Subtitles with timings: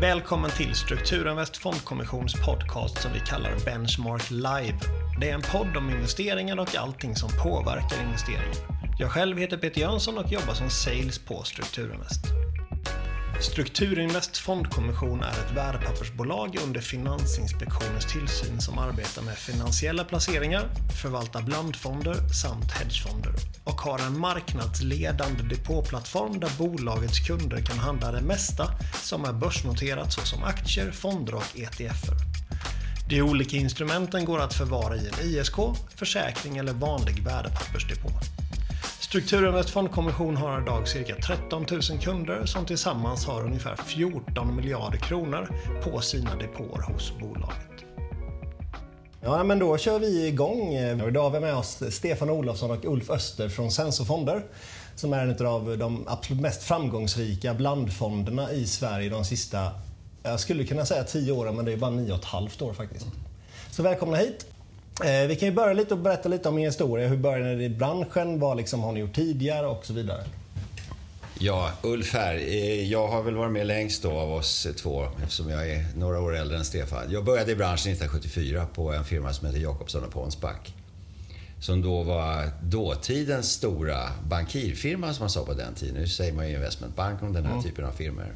[0.00, 4.78] Välkommen till Strukturinvest Fondkommissions podcast som vi kallar Benchmark Live.
[5.20, 8.54] Det är en podd om investeringar och allting som påverkar investeringar.
[8.98, 12.20] Jag själv heter Peter Jönsson och jobbar som sales på Strukturinvest.
[13.40, 20.68] Strukturinvest Fondkommission är ett värdepappersbolag under Finansinspektionens tillsyn som arbetar med finansiella placeringar,
[21.02, 23.32] förvaltar blandfonder samt hedgefonder
[23.64, 28.70] och har en marknadsledande depåplattform där bolagets kunder kan handla det mesta
[29.02, 32.16] som är börsnoterat såsom aktier, fonder och ETFer.
[33.08, 35.56] De olika instrumenten går att förvara i en ISK,
[35.96, 38.10] försäkring eller vanlig värdepappersdepå.
[39.08, 45.48] Strukturinvest Fondkommission har idag cirka 13 000 kunder som tillsammans har ungefär 14 miljarder kronor
[45.82, 47.84] på sina depåer hos bolaget.
[49.20, 50.74] Ja, men då kör vi igång.
[51.08, 54.42] Idag har vi med oss Stefan Olofsson och Ulf Öster från Sensorfonder
[54.94, 59.70] som är en av de absolut mest framgångsrika blandfonderna i Sverige de sista,
[60.22, 63.06] jag skulle kunna säga 10 åren, men det är bara 9,5 år faktiskt.
[63.70, 64.46] Så välkomna hit.
[65.04, 67.08] Eh, vi kan ju börja lite och berätta lite om er historia.
[67.08, 68.40] Hur började ni i branschen?
[68.40, 70.24] Vad liksom har ni gjort tidigare och så vidare?
[71.38, 72.34] Ja, Ulf här.
[72.34, 76.20] Eh, jag har väl varit med längst då av oss två eftersom jag är några
[76.20, 77.02] år äldre än Stefan.
[77.10, 80.74] Jag började i branschen 1974 på en firma som heter Jakobsson och Ponsback.
[81.60, 85.94] Som då var dåtidens stora bankirfirma som man sa på den tiden.
[85.94, 87.64] Nu säger man ju investmentbank om den här mm.
[87.64, 88.26] typen av firmor.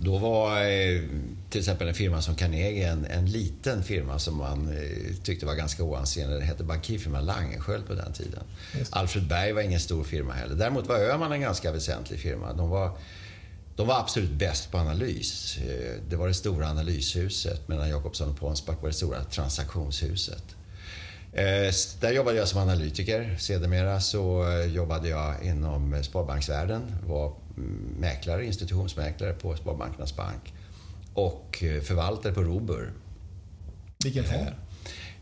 [0.00, 1.02] Då var eh,
[1.50, 5.54] till exempel en firma som Carnegie en, en liten firma som man eh, tyckte var
[5.54, 6.38] ganska oansenlig.
[6.38, 8.42] Det hette bankirfirma Langenskiöld på den tiden.
[8.90, 10.54] Alfred Berg var ingen stor firma heller.
[10.54, 12.52] Däremot var Öhman en ganska väsentlig firma.
[12.52, 12.90] De var,
[13.76, 15.58] de var absolut bäst på analys.
[15.58, 20.44] Eh, det var det stora analyshuset medan Jakobsson och Ponsback var det stora transaktionshuset.
[22.00, 23.36] Där jobbade jag som analytiker.
[23.38, 26.82] Sedermera så jobbade jag inom sparbanksvärlden.
[27.06, 27.32] Var
[27.98, 30.54] mäklare, institutionsmäklare på Sparbankernas Bank
[31.14, 32.92] och eh, förvaltare på Robur.
[34.04, 34.48] Vilken fond?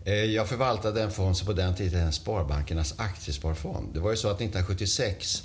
[0.05, 3.95] Eh, jag förvaltade en fond som på den tiden Sparbankernas aktiesparfond.
[3.95, 5.43] Det var ju så att 1976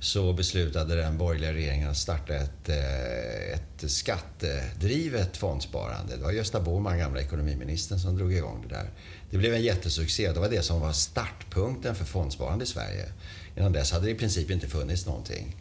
[0.00, 6.16] så beslutade den borgerliga regeringen att starta ett, eh, ett skattedrivet fondsparande.
[6.16, 8.90] Det var Gösta Bohman, gamla ekonomiministern, som drog igång det där.
[9.30, 10.32] Det blev en jättesuccé.
[10.32, 13.12] Det var det som var startpunkten för fondsparande i Sverige.
[13.56, 15.56] Innan dess hade det i princip inte funnits någonting.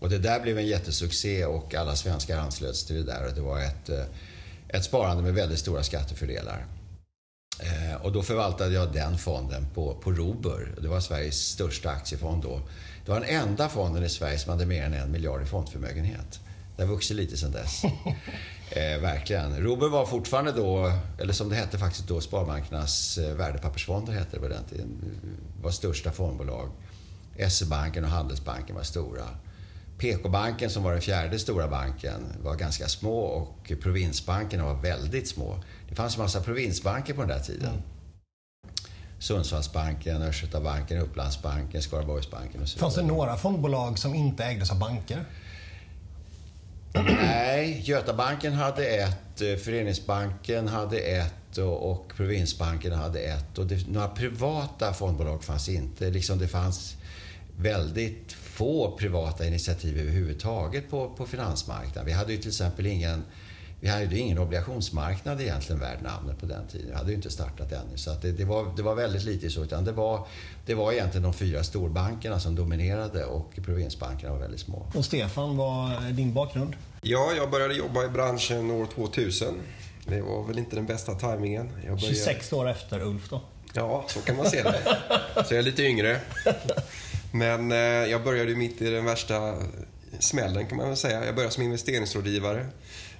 [0.00, 3.26] Och det där blev en jättesuccé och alla svenskar anslöts till det där.
[3.28, 4.04] Och det var ett, eh,
[4.68, 6.66] ett sparande med väldigt stora skattefördelar.
[7.62, 10.74] Eh, och då förvaltade jag den fonden på, på Robur.
[10.82, 12.60] Det var Sveriges största aktiefond då.
[13.04, 16.40] Det var den enda fonden i Sverige som hade mer än en miljard i fondförmögenhet.
[16.76, 17.82] Det har vuxit lite sedan dess.
[18.72, 19.56] Eh, verkligen.
[19.56, 24.40] Robur var fortfarande då, eller som det hette faktiskt då, Sparbankernas eh, värdepappersfonder hette det
[24.40, 24.88] på den tiden.
[25.62, 26.68] var största fondbolag.
[27.48, 29.24] SE-banken och Handelsbanken var stora.
[30.00, 35.62] PK-banken som var den fjärde stora banken var ganska små och provinsbankerna var väldigt små.
[35.88, 37.68] Det fanns en massa provinsbanker på den där tiden.
[37.68, 37.82] Mm.
[39.18, 45.24] Sundsvallsbanken, Östgötabanken, Upplandsbanken, Skaraborgsbanken och så Fanns det några fondbolag som inte ägdes av banker?
[46.94, 53.58] Nej, Götabanken hade ett, eh, Föreningsbanken hade ett och, och provinsbankerna hade ett.
[53.58, 56.10] Och det, några privata fondbolag fanns inte.
[56.10, 56.96] Liksom det fanns
[57.56, 62.06] väldigt få privata initiativ överhuvudtaget på, på finansmarknaden.
[62.06, 63.24] Vi hade ju till exempel ingen
[63.80, 66.86] vi hade ju ingen obligationsmarknad egentligen värd namnet på den tiden.
[66.88, 67.96] Vi hade ju inte startat ännu.
[67.96, 69.64] Så det, det, var, det var väldigt lite så.
[69.64, 70.26] Utan det var,
[70.66, 74.86] det var egentligen de fyra storbankerna som dominerade och provinsbankerna var väldigt små.
[74.94, 76.76] Och Stefan, vad är din bakgrund?
[77.02, 79.54] Ja, jag började jobba i branschen år 2000.
[80.06, 81.68] Det var väl inte den bästa tajmingen.
[81.82, 82.00] Började...
[82.00, 83.40] 26 år efter Ulf då?
[83.74, 84.98] Ja, så kan man se det.
[85.34, 86.20] Så jag är lite yngre.
[87.30, 89.56] Men eh, jag började mitt i den värsta
[90.18, 91.24] smällen kan man väl säga.
[91.24, 92.66] Jag började som investeringsrådgivare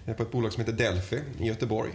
[0.07, 1.91] eh, på ett bolag som heter Delphi i Göteborg.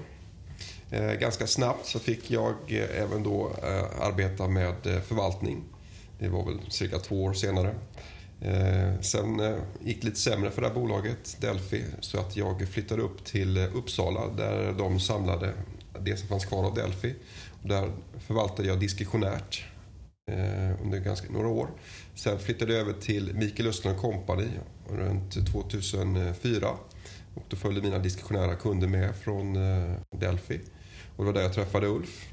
[0.91, 5.63] Eh, ganska snabbt så fick jag eh, även då eh, arbeta med eh, förvaltning.
[6.19, 7.75] Det var väl cirka två år senare.
[9.01, 13.25] Sen gick det lite sämre för det här bolaget, Delphi, så att jag flyttade upp
[13.25, 15.53] till Uppsala där de samlade
[15.99, 17.15] det som fanns kvar av Delphi.
[17.63, 17.91] Där
[18.27, 19.65] förvaltade jag diskretionärt
[20.83, 21.67] under ganska, några år.
[22.15, 24.47] Sen flyttade jag över till Mikael Östlund Company
[24.89, 26.67] runt 2004.
[27.35, 30.59] Och då följde mina diskretionära kunder med från eh, Delphi.
[31.15, 32.27] Och det var där jag träffade Ulf.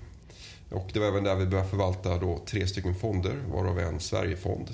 [0.70, 4.68] Och det var även där vi började förvalta då tre stycken fonder, varav en Sverigefond.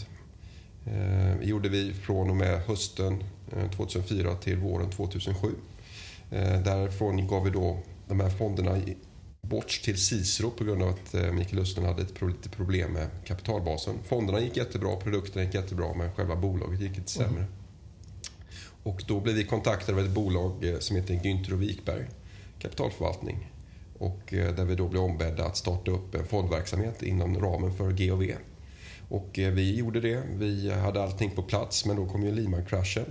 [0.84, 3.24] Det eh, gjorde vi från och med hösten
[3.56, 5.48] eh, 2004 till våren 2007.
[6.30, 7.78] Eh, därifrån gav vi då
[8.08, 8.76] de här fonderna
[9.48, 13.08] bort till Cicero på grund av att eh, Mikael Östlund hade ett lite problem med
[13.24, 13.94] kapitalbasen.
[14.04, 17.40] Fonderna gick jättebra, produkterna gick jättebra men själva bolaget gick lite sämre.
[17.40, 17.52] Mm.
[18.82, 22.06] Och då blev vi kontaktade av ett bolag eh, som heter Günther och Wikberg
[22.58, 23.52] kapitalförvaltning.
[23.98, 27.90] Och eh, där vi då blev ombedda att starta upp en fondverksamhet inom ramen för
[27.90, 28.32] GOV.
[29.08, 30.22] Och vi gjorde det.
[30.34, 33.04] Vi hade allting på plats men då kom ju Lehman-kraschen.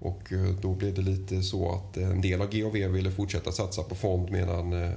[0.00, 3.94] Och då blev det lite så att en del av GOV ville fortsätta satsa på
[3.94, 4.94] fond medan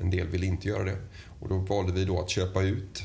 [0.00, 0.96] en del ville inte göra det.
[1.40, 3.02] Och då valde vi då att köpa ut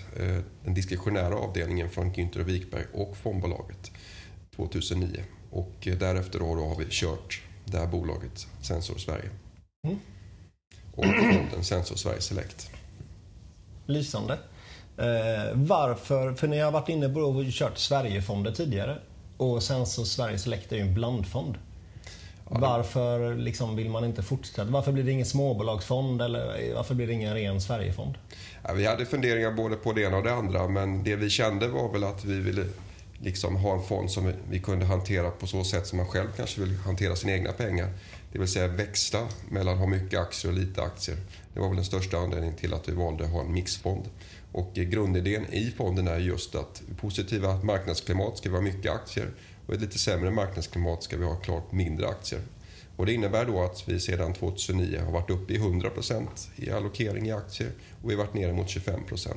[0.64, 3.92] den diskretionära avdelningen från Günther och Wikberg och fondbolaget
[4.56, 5.24] 2009.
[5.52, 9.30] Och därefter då, då har vi kört det här bolaget, Sensor Sverige.
[9.88, 10.00] Mm.
[10.96, 12.72] Och fonden Sensor Sverige Select.
[13.86, 14.34] Lysande.
[14.98, 16.34] Eh, varför?
[16.34, 18.98] För ni har varit inne på och kört Sverigefonder tidigare.
[19.38, 21.58] Och Sensor Sverige Select är ju en blandfond.
[22.62, 24.64] Varför liksom vill man inte fortsätta?
[24.64, 28.14] Varför blir det ingen småbolagsfond eller varför blir det ingen ren Sverigefond?
[28.64, 31.68] Ja, vi hade funderingar både på det ena och det andra men det vi kände
[31.68, 32.66] var väl att vi ville
[33.20, 36.62] liksom ha en fond som vi kunde hantera på så sätt som man själv kanske
[36.62, 37.90] vill hantera sina egna pengar.
[38.32, 41.18] Det vill säga växla mellan att ha mycket aktier och lite aktier.
[41.54, 44.04] Det var väl den största anledningen till att vi valde att ha en mixfond.
[44.52, 49.30] Och grundidén i fonden är just att i positiva marknadsklimat ska vi ha mycket aktier
[49.74, 52.42] och ett lite sämre marknadsklimat ska vi ha klart mindre aktier.
[52.96, 57.28] Och det innebär då att vi sedan 2009 har varit uppe i 100% i allokering
[57.28, 57.72] i aktier
[58.02, 59.28] och vi har varit nere mot 25%.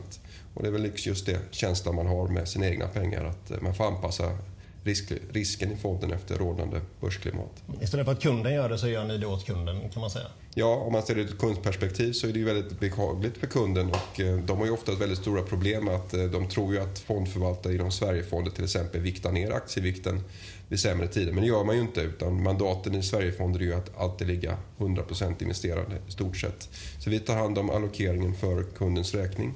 [0.54, 3.74] Och det är väl just det känslan man har med sina egna pengar, att man
[3.74, 4.38] får anpassa
[4.86, 7.62] risk, risken i fonden efter rådande börsklimat.
[7.80, 10.26] Istället för att kunden gör det så gör ni det åt kunden kan man säga?
[10.54, 13.46] Ja, om man ser det ur ett kundperspektiv så är det ju väldigt behagligt för
[13.46, 16.80] kunden och eh, de har ju ofta väldigt stora problem att eh, de tror ju
[16.80, 20.20] att fondförvaltare inom Sverigefonder till exempel viktar ner aktievikten
[20.68, 21.32] vid sämre tider.
[21.32, 24.56] Men det gör man ju inte utan mandaten i Sverigefonder är ju att alltid ligga
[24.78, 26.68] 100% investerade i stort sett.
[26.98, 29.54] Så vi tar hand om allokeringen för kundens räkning.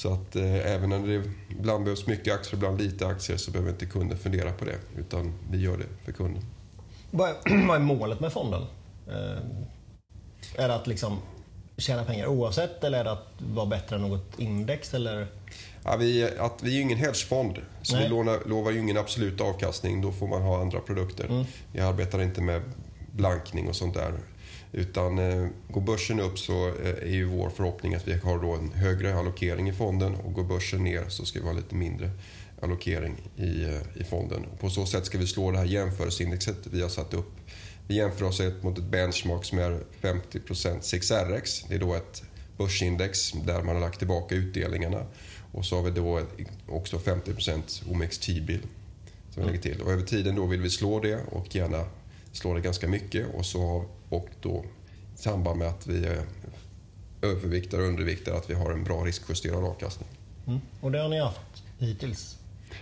[0.00, 3.50] Så att eh, även när det ibland behövs mycket aktier och ibland lite aktier så
[3.50, 6.42] behöver inte kunden fundera på det utan vi gör det för kunden.
[7.10, 7.34] Vad är,
[7.66, 8.62] vad är målet med fonden?
[9.08, 9.38] Eh,
[10.56, 11.18] är det att liksom
[11.76, 14.94] tjäna pengar oavsett eller är det att vara bättre än något index?
[14.94, 15.26] Eller?
[15.84, 18.04] Ja, vi, att, vi är ju ingen hedgefond, så Nej.
[18.04, 20.02] vi lånar, lovar ju ingen absolut avkastning.
[20.02, 21.24] Då får man ha andra produkter.
[21.24, 21.44] Mm.
[21.72, 22.62] Vi arbetar inte med
[23.12, 24.12] blankning och sånt där.
[24.72, 28.52] Utan eh, går börsen upp så eh, är ju vår förhoppning att vi har då
[28.52, 32.10] en högre allokering i fonden och går börsen ner så ska vi ha lite mindre
[32.62, 34.46] allokering i, eh, i fonden.
[34.60, 37.32] på så sätt ska vi slå det här jämförelseindexet vi har satt upp.
[37.86, 40.38] Vi jämför oss mot ett benchmark som är 50
[40.80, 41.64] 6RX.
[41.68, 42.22] Det är då ett
[42.58, 45.06] börsindex där man har lagt tillbaka utdelningarna.
[45.52, 46.20] Och så har vi då
[46.68, 47.32] också 50
[47.90, 48.60] OMX T-bill
[49.30, 49.80] som vi lägger till.
[49.80, 51.84] Och över tiden då vill vi slå det och gärna
[52.32, 53.26] slå det ganska mycket.
[53.34, 54.64] Och, så, och då
[55.14, 56.08] i samband med att vi
[57.22, 60.08] överviktar och underviktar att vi har en bra riskjusterad avkastning.
[60.46, 60.60] Mm.
[60.80, 62.36] Och det har ni haft hittills?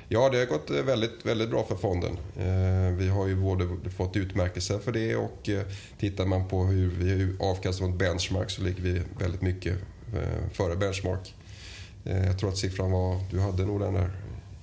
[0.08, 2.18] Ja, det har gått väldigt, väldigt bra för fonden.
[2.36, 5.62] Eh, vi har ju både fått utmärkelser för det och eh,
[5.98, 9.78] tittar man på hur vi avkastar mot benchmark så ligger vi väldigt mycket
[10.14, 11.34] eh, före benchmark.
[12.04, 14.10] Jag tror att siffran var, du hade nog den där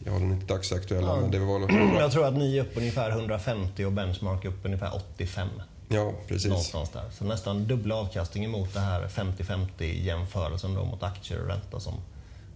[0.05, 1.21] jag har den inte dagsaktuella, ja.
[1.21, 4.65] men det var något Jag tror att ni är upp ungefär 150 och benchmark upp
[4.65, 5.47] ungefär 85.
[5.87, 6.49] Ja, precis.
[6.49, 7.03] Någonstans där.
[7.17, 9.67] Så nästan dubbla avkastning mot det här 50-50
[10.03, 11.93] jämförelsen då mot aktier och ränta som,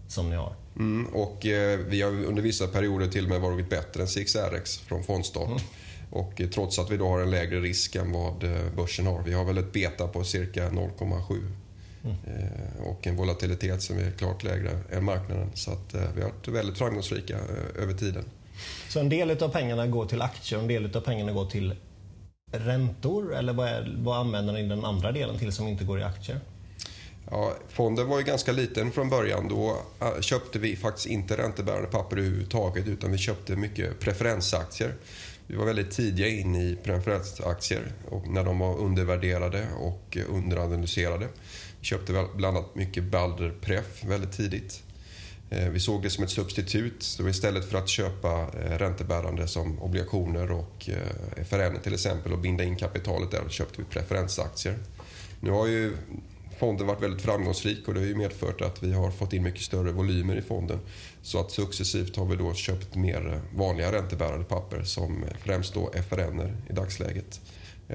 [0.07, 0.53] som ni har.
[0.75, 4.79] Mm, och eh, vi har under vissa perioder till och med varit bättre än 6RX
[4.79, 5.47] från fondstart.
[5.47, 5.61] Mm.
[6.11, 9.23] Och eh, trots att vi då har en lägre risk än vad eh, börsen har.
[9.23, 11.51] Vi har väl ett beta på cirka 0,7
[12.03, 12.17] Mm.
[12.83, 15.49] Och en volatilitet som är klart lägre än marknaden.
[15.53, 17.37] Så att vi har varit väldigt framgångsrika
[17.79, 18.23] över tiden.
[18.89, 21.75] Så en del av pengarna går till aktier och en del av pengarna går till
[22.51, 23.35] räntor?
[23.35, 26.39] Eller vad, är, vad använder ni den andra delen till som inte går i aktier?
[27.31, 29.47] Ja, fonden var ju ganska liten från början.
[29.47, 29.77] Då
[30.21, 34.93] köpte vi faktiskt inte räntebärande papper överhuvudtaget utan vi köpte mycket preferensaktier.
[35.51, 41.27] Vi var väldigt tidiga in i preferensaktier och när de var undervärderade och underanalyserade.
[41.79, 44.83] Vi köpte bland annat mycket Balder Pref väldigt tidigt.
[45.49, 47.03] Eh, vi såg det som ett substitut.
[47.03, 52.39] Så istället för att köpa eh, räntebärande som obligationer och eh, FRN till exempel och
[52.39, 54.77] binda in kapitalet där köpte vi preferensaktier.
[55.39, 55.97] Nu har ju
[56.59, 59.61] fonden varit väldigt framgångsrik och det har ju medfört att vi har fått in mycket
[59.61, 60.79] större volymer i fonden.
[61.21, 66.57] Så att successivt har vi då köpt mer vanliga räntebärande papper som främst då FRN
[66.69, 67.41] i dagsläget.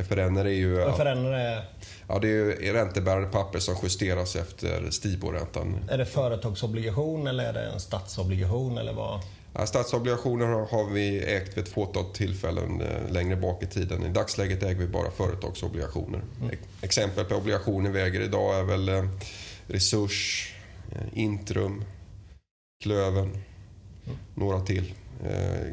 [0.08, 0.76] FRN är ju...
[0.76, 1.64] FRN är...
[2.08, 5.78] Ja, det är räntebärande papper som justeras efter Stibor-räntan.
[5.90, 9.20] Är det företagsobligation eller är det en statsobligation eller vad?
[9.66, 14.02] Statsobligationer har vi ägt vid ett fåtal tillfällen eh, längre bak i tiden.
[14.02, 16.22] I dagsläget äger vi bara företagsobligationer.
[16.40, 16.56] Mm.
[16.82, 19.04] Exempel på obligationer vi äger idag är väl eh,
[19.66, 20.52] Resurs,
[20.92, 21.84] eh, Intrum,
[22.84, 24.18] Klöven, mm.
[24.34, 24.94] några till.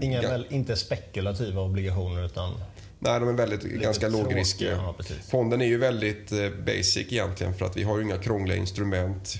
[0.01, 2.53] Inga, ga- väl, inte spekulativa obligationer utan
[2.99, 4.71] Nej, de är väldigt, ganska lågriskiga.
[4.71, 4.95] ja.
[5.29, 6.29] Fonden är ju väldigt
[6.65, 9.39] basic egentligen för att vi har ju inga krångliga instrument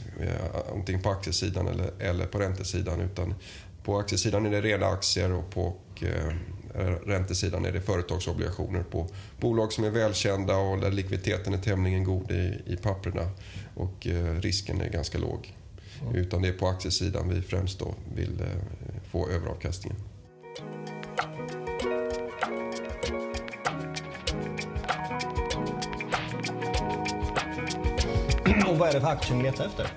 [0.76, 3.02] antingen på aktiesidan eller, eller på räntesidan.
[3.02, 3.36] Utan
[3.84, 9.08] på aktiesidan är det rena aktier och på eh, räntesidan är det företagsobligationer på
[9.40, 13.30] bolag som är välkända och där likviditeten är tämligen god i, i papperna
[13.76, 15.58] och eh, risken är ganska låg.
[16.14, 18.48] Utan det är på aktiesidan vi främst då vill eh,
[19.12, 20.00] få överavkastningen.
[28.68, 29.88] Och vad är det för aktier ni letar efter?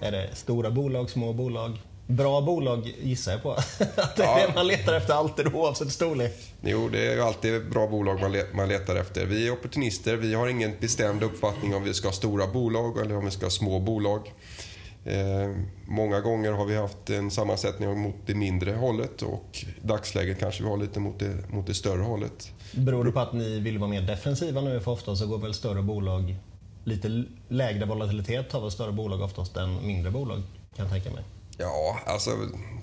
[0.00, 1.78] Är det stora bolag, små bolag?
[2.10, 3.50] Bra bolag gissar jag på.
[3.96, 4.46] Att det är Ja.
[4.46, 6.32] det man letar efter alltid oavsett storlek.
[6.62, 9.26] Jo, det är ju alltid bra bolag man, le- man letar efter.
[9.26, 10.16] Vi är opportunister.
[10.16, 13.46] Vi har ingen bestämd uppfattning om vi ska ha stora bolag eller om vi ska
[13.46, 14.32] ha små bolag.
[15.04, 15.50] Eh,
[15.88, 20.62] många gånger har vi haft en sammansättning mot det mindre hållet och i dagsläget kanske
[20.62, 22.52] vi har lite mot det, mot det större hållet.
[22.72, 24.80] Beror det på att ni vill vara mer defensiva nu?
[24.80, 26.34] För ofta så går väl större bolag
[26.84, 30.42] lite lägre volatilitet har väl större bolag oftast än mindre bolag
[30.76, 31.24] kan jag tänka mig.
[31.60, 32.30] Ja, alltså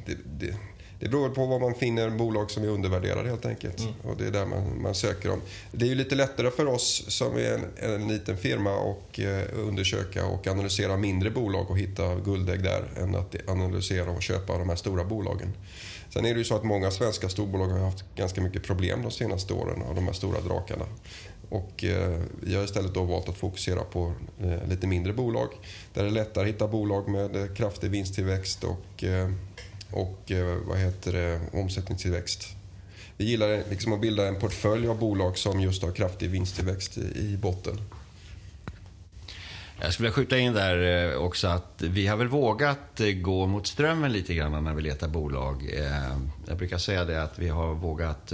[0.06, 0.56] det, det,
[1.00, 3.88] det beror på vad man finner bolag som är undervärderade helt enkelt.
[4.04, 5.42] Och det är där man, man söker dem.
[5.72, 9.44] Det är ju lite lättare för oss som är en, en liten firma och eh,
[9.54, 14.70] undersöka och analysera mindre bolag och hitta guldägg där än att analysera och köpa de
[14.70, 15.54] här stora bolagen.
[16.10, 19.12] Sen är det ju så att många svenska storbolag har haft ganska mycket problem de
[19.12, 20.86] senaste åren av de här stora drakarna.
[21.50, 25.50] Och eh, vi har istället då valt att fokusera på eh, lite mindre bolag
[25.94, 29.04] där det är lättare att hitta bolag med eh, kraftig vinsttillväxt och,
[29.92, 30.32] och
[30.66, 32.48] vad heter det, omsättningstillväxt.
[33.18, 37.38] Vi gillar liksom att bilda en portfölj av bolag som just har kraftig vinsttillväxt i,
[37.38, 37.82] botten.
[39.82, 44.12] Jag skulle vilja skjuta in där också att vi har väl vågat gå mot strömmen
[44.12, 45.70] lite grann när vi letar bolag.
[46.48, 48.34] Jag brukar säga det att vi har vågat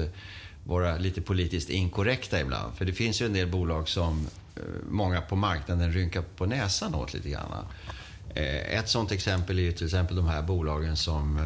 [0.63, 2.75] vara lite politiskt inkorrekta ibland.
[2.75, 6.96] För det finns ju en del bolag som eh, många på marknaden rynkar på näsan
[6.96, 7.65] åt lite grann.
[8.36, 11.38] Eh, ett sånt exempel är ju till exempel de här bolagen som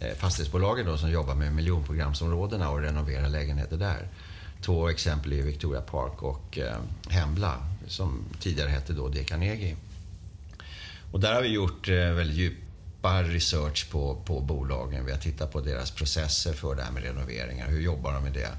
[0.00, 4.08] eh, fastighetsbolagen då, som jobbar med miljonprogramsområdena och renoverar lägenheter där.
[4.62, 6.58] Två exempel är Victoria Park och
[7.08, 7.54] Hembla
[7.86, 9.24] som tidigare hette då Dekanegi.
[9.28, 9.76] Carnegie.
[11.12, 12.54] Och där har vi gjort väldigt djup
[13.00, 15.04] djupa research på, på bolagen.
[15.04, 17.68] Vi har tittat på deras processer för det här med renoveringar.
[17.68, 18.50] Hur jobbar de med det?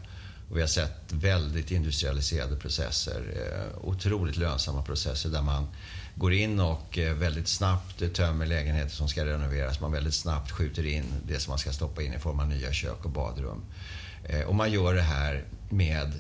[0.50, 3.22] Och vi har sett väldigt industrialiserade processer.
[3.36, 5.68] Eh, otroligt lönsamma processer där man
[6.16, 9.80] går in och eh, väldigt snabbt tömmer lägenheter som ska renoveras.
[9.80, 12.74] Man väldigt snabbt skjuter in det som man ska stoppa in i form av nya
[12.74, 13.62] kök och badrum.
[14.24, 16.14] Eh, och man gör det här med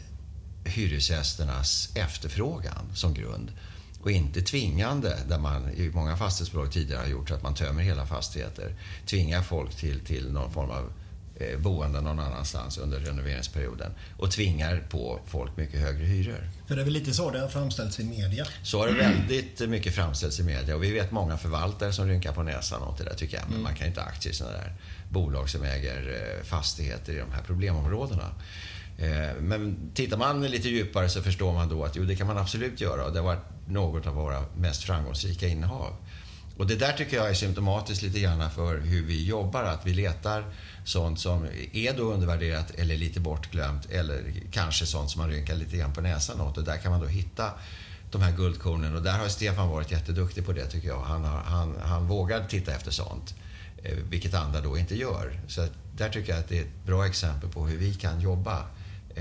[0.65, 3.51] hyresgästernas efterfrågan som grund.
[4.01, 7.83] Och inte tvingande, där man i många fastighetsbolag tidigare har gjort så att man tömmer
[7.83, 8.75] hela fastigheter.
[9.05, 10.91] Tvingar folk till, till någon form av
[11.35, 13.91] eh, boende någon annanstans under renoveringsperioden.
[14.17, 16.49] Och tvingar på folk mycket högre hyror.
[16.67, 18.45] För det är väl lite så det har framställts i media.
[18.63, 22.33] Så har det väldigt mycket framställts i media och vi vet många förvaltare som rynkar
[22.33, 23.49] på näsan åt det där tycker jag.
[23.49, 24.73] Men man kan ju inte aktier i sådana där
[25.09, 28.31] bolag som äger eh, fastigheter i de här problemområdena.
[28.97, 32.37] Eh, men tittar man lite djupare så förstår man då att jo, det kan man
[32.37, 35.93] absolut göra och det har varit något av våra mest framgångsrika innehav.
[36.57, 39.63] Och det där tycker jag är symptomatiskt lite grann för hur vi jobbar.
[39.63, 40.45] Att vi letar
[40.85, 45.77] sånt som är då undervärderat eller lite bortglömt eller kanske sånt som man rynkar lite
[45.77, 46.57] grann på näsan åt.
[46.57, 47.51] Och där kan man då hitta
[48.11, 48.95] de här guldkornen.
[48.95, 51.01] Och där har Stefan varit jätteduktig på det tycker jag.
[51.01, 53.35] Han, har, han, han vågar titta efter sånt.
[53.83, 55.39] Eh, vilket andra då inte gör.
[55.47, 55.67] Så
[55.97, 58.65] där tycker jag att det är ett bra exempel på hur vi kan jobba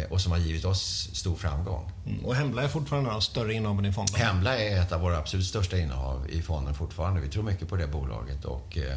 [0.05, 1.93] och som har givit oss stor framgång.
[2.07, 2.25] Mm.
[2.25, 4.15] Och Hembla är fortfarande en av större innehaven i fonden.
[4.15, 7.21] Hembla är ett av våra absolut största innehav i fonden fortfarande.
[7.21, 8.97] Vi tror mycket på det bolaget och eh,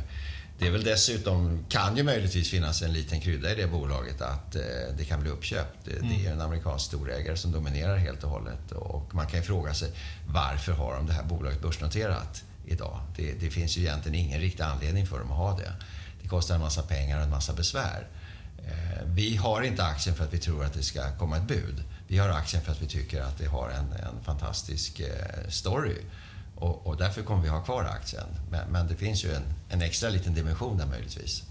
[0.59, 4.55] det är väl dessutom, kan ju möjligtvis finnas en liten krydda i det bolaget att
[4.55, 4.61] eh,
[4.97, 5.77] det kan bli uppköpt.
[5.85, 9.45] Det, det är en amerikansk storägare som dominerar helt och hållet och man kan ju
[9.45, 9.91] fråga sig
[10.27, 12.99] varför har de det här bolaget börsnoterat idag?
[13.15, 15.73] Det, det finns ju egentligen ingen riktig anledning för dem att ha det.
[16.21, 18.07] Det kostar en massa pengar och en massa besvär.
[18.67, 21.83] Eh, vi har inte aktien för att vi tror att det ska komma ett bud.
[22.07, 25.97] Vi har aktien för att vi tycker att det har en, en fantastisk eh, story.
[26.55, 28.27] Och, och därför kommer vi ha kvar aktien.
[28.51, 31.43] Men, men det finns ju en, en extra liten dimension där möjligtvis.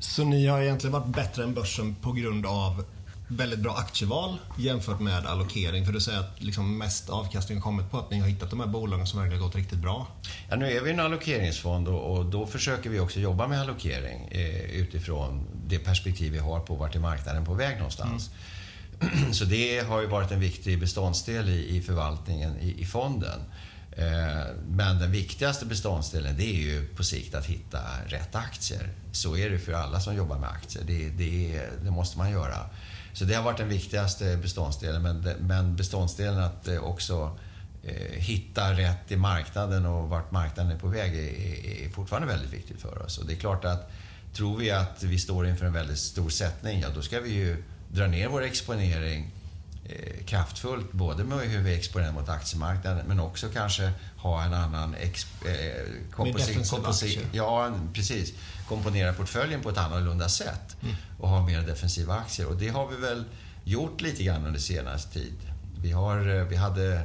[0.00, 2.84] Så ni har egentligen varit bättre än börsen på grund av
[3.28, 5.86] väldigt bra aktieval jämfört med allokering?
[5.86, 8.60] För du säger att liksom mest avkastning har kommit på att ni har hittat de
[8.60, 10.06] här bolagen som verkligen gått riktigt bra.
[10.48, 14.28] Ja, nu är vi en allokeringsfond och, och då försöker vi också jobba med allokering
[14.30, 18.30] eh, utifrån det perspektiv vi har på vart är marknaden på väg någonstans.
[19.32, 23.40] Så det har ju varit en viktig beståndsdel i, i förvaltningen i, i fonden.
[23.98, 28.88] Eh, men den viktigaste beståndsdelen det är ju på sikt att hitta rätt aktier.
[29.12, 30.84] Så är det för alla som jobbar med aktier.
[30.86, 32.70] Det, det, det måste man göra.
[33.12, 35.02] Så det har varit den viktigaste beståndsdelen.
[35.02, 37.38] Men, men beståndsdelen att eh, också
[37.84, 42.52] eh, hitta rätt i marknaden och vart marknaden är på väg är, är fortfarande väldigt
[42.52, 43.18] viktigt för oss.
[43.18, 43.90] Och det är klart att
[44.32, 47.64] tror vi att vi står inför en väldigt stor sättning, ja då ska vi ju
[47.88, 49.30] dra ner vår exponering
[49.84, 54.94] eh, kraftfullt, både med hur vi exponerar mot aktiemarknaden men också kanske ha en annan
[54.94, 55.50] exp, eh,
[56.10, 58.32] komposit, ja, precis,
[58.68, 60.94] komponera portföljen på ett annorlunda sätt mm.
[61.18, 62.48] och ha mer defensiva aktier.
[62.48, 63.24] Och det har vi väl
[63.64, 65.36] gjort lite grann under senaste tid.
[65.82, 67.02] Vi, har, eh, vi hade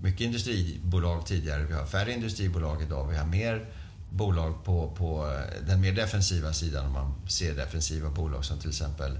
[0.00, 3.66] mycket industribolag tidigare, vi har färre industribolag idag, vi har mer
[4.10, 9.18] bolag på, på den mer defensiva sidan om man ser defensiva bolag som till exempel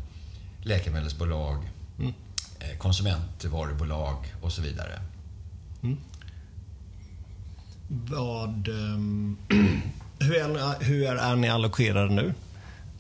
[0.63, 2.13] läkemedelsbolag, mm.
[2.61, 5.03] Eh, konsumentvarubolag och så vidare.
[5.83, 5.97] Mm.
[7.89, 9.37] Vad, um,
[10.21, 12.35] hur, är, hur är ni allokerade nu?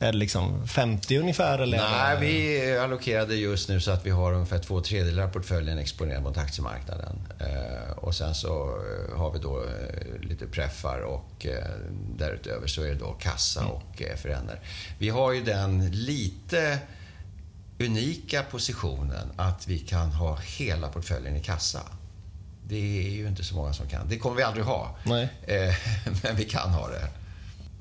[0.02, 1.58] Är det liksom 50 ungefär?
[1.58, 5.78] Eller Nej, vi allokerade just nu så att vi har ungefär två tredjedelar av portföljen
[5.78, 7.16] exponerad mot aktiemarknaden.
[7.40, 8.68] Eh, och sen så
[9.08, 11.46] eh, har vi då eh, lite preffar och
[12.16, 13.72] därutöver så är det då kassa mm.
[13.72, 14.40] och eh.
[14.98, 16.78] Vi har ju den lite
[17.78, 21.80] unika positionen att vi kan ha hela portföljen i kassa.
[22.70, 24.08] Det är ju inte så många som kan.
[24.08, 24.96] Det kommer vi aldrig ha.
[25.04, 25.28] Nej.
[25.46, 25.74] Eh,
[26.22, 27.08] men vi kan ha det.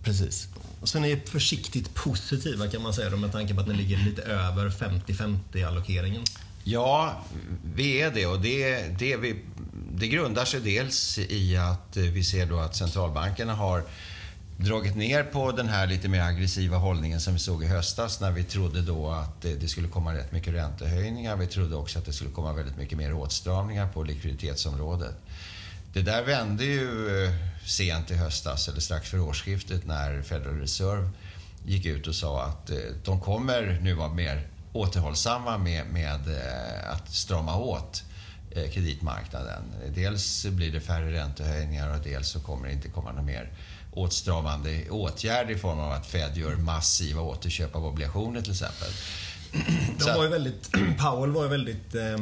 [0.03, 0.47] Precis.
[0.81, 3.73] Och sen är ni försiktigt positiva kan man säga då, med tanke på att ni
[3.73, 6.23] ligger lite över 50-50 allokeringen.
[6.63, 7.21] Ja,
[7.75, 9.35] vi är det och det, det, vi,
[9.91, 13.83] det grundar sig dels i att vi ser då att centralbankerna har
[14.59, 18.31] dragit ner på den här lite mer aggressiva hållningen som vi såg i höstas när
[18.31, 21.35] vi trodde då att det skulle komma rätt mycket räntehöjningar.
[21.35, 25.15] Vi trodde också att det skulle komma väldigt mycket mer åtstramningar på likviditetsområdet.
[25.93, 27.33] Det där vände ju eh,
[27.65, 31.09] sent i höstas, eller strax för årsskiftet, när Federal Reserve
[31.65, 36.93] gick ut och sa att eh, de kommer nu vara mer återhållsamma med, med eh,
[36.93, 38.03] att strama åt
[38.73, 39.63] kreditmarknaden.
[39.95, 43.51] Dels blir det färre räntehöjningar och dels så kommer det inte komma några mer
[43.91, 48.87] åtstramande åtgärder i form av att Fed gör massiva återköp av obligationer till exempel.
[49.99, 52.17] De var ju väldigt, Powell var ju väldigt eh,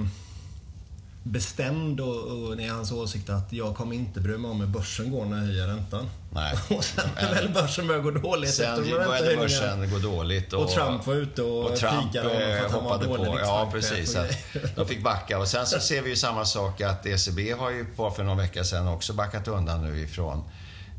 [1.23, 5.11] bestämd och, och i hans åsikt att jag kommer inte bry mig om hur börsen
[5.11, 6.09] går när jag höjer räntan.
[6.33, 6.57] Nej.
[6.77, 10.53] Och sen när väl börsen börjar gå dåligt sen efter de började börsen gå dåligt.
[10.53, 13.25] Och, och Trump var ute och, och Trump pikade honom för att han var dålig
[13.25, 13.39] på.
[13.39, 14.11] Ja, precis.
[14.11, 14.25] Så
[14.75, 15.39] de fick backa.
[15.39, 18.37] Och sen så ser vi ju samma sak att ECB har ju bara för någon
[18.37, 20.43] vecka sedan också backat undan nu ifrån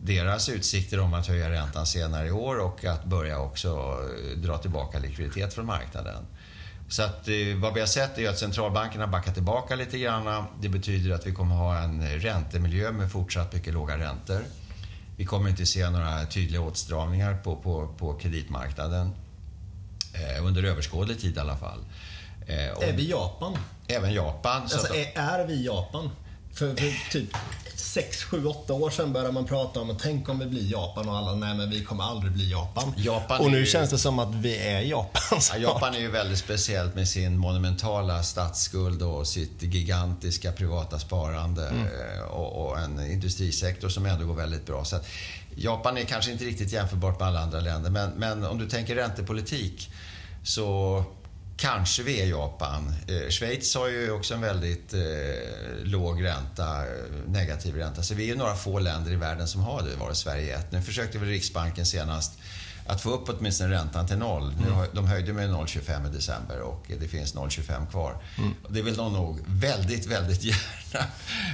[0.03, 4.59] deras utsikter om att höja räntan senare i år och att börja också eh, dra
[4.59, 6.27] tillbaka likviditet från marknaden.
[6.89, 10.45] Så att, eh, vad vi har sett är att centralbankerna backar tillbaka lite grann.
[10.61, 14.45] Det betyder att vi kommer ha en räntemiljö med fortsatt mycket låga räntor.
[15.17, 19.15] Vi kommer inte se några tydliga åtstramningar på, på, på kreditmarknaden.
[20.13, 21.79] Eh, under överskådlig tid i alla fall.
[22.47, 23.59] Eh, är vi Japan?
[23.89, 24.63] Även Japan.
[24.63, 26.11] Alltså, är, är vi Japan?
[26.53, 27.31] För, för typ
[27.81, 31.09] 6, 7, 8 år sedan började man prata om att tänk om vi blir Japan
[31.09, 32.95] och alla, nej men vi kommer aldrig bli Japan.
[32.97, 33.67] Japan och nu ju...
[33.67, 35.39] känns det som att vi är Japan.
[35.53, 41.69] Ja, Japan är ju väldigt speciellt med sin monumentala statsskuld och sitt gigantiska privata sparande
[41.69, 41.87] mm.
[41.87, 44.85] Eh, och, och, en industrisektor som ändå går väldigt bra.
[44.85, 45.01] Så
[45.55, 48.95] Japan är kanske inte riktigt jämförbart med alla andra länder men, men om du tänker
[48.95, 49.91] räntepolitik
[50.45, 51.05] så
[51.61, 52.95] Kanske vi är Japan.
[53.09, 55.01] Eh, Schweiz har ju också en väldigt eh,
[55.83, 56.87] låg ränta, eh,
[57.27, 58.03] negativ ränta.
[58.03, 60.73] Så vi är några få länder i världen som har det, vare Sverige ett.
[60.73, 62.39] Nu försökte väl Riksbanken senast
[62.87, 64.53] att få upp åtminstone räntan till noll.
[64.53, 64.65] Mm.
[64.65, 68.23] Nu, de höjde med 0,25 i december och det finns 0,25 kvar.
[68.39, 68.55] Mm.
[68.69, 71.07] Det vill de nog väldigt, väldigt gärna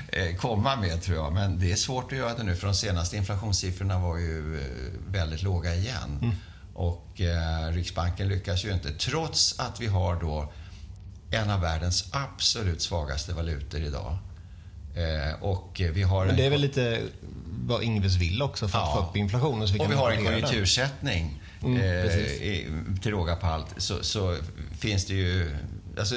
[0.09, 1.33] eh, komma med tror jag.
[1.33, 4.61] Men det är svårt att göra det nu för de senaste inflationssiffrorna var ju
[5.09, 6.19] väldigt låga igen.
[6.23, 6.35] Mm.
[6.75, 10.53] Och eh, Riksbanken lyckas ju inte, trots att vi har då
[11.31, 14.19] en av världens absolut svagaste valutor idag.
[14.97, 17.03] Eh, och vi har Men det är väl lite
[17.67, 19.03] vad Ingves vill också för att ja.
[19.03, 19.69] få upp inflationen.
[19.69, 23.75] Så vi och vi har en konjunktursättning mm, eh, till råga på allt.
[23.77, 24.37] Så, så,
[24.79, 25.57] finns det ju...
[25.99, 26.15] Alltså,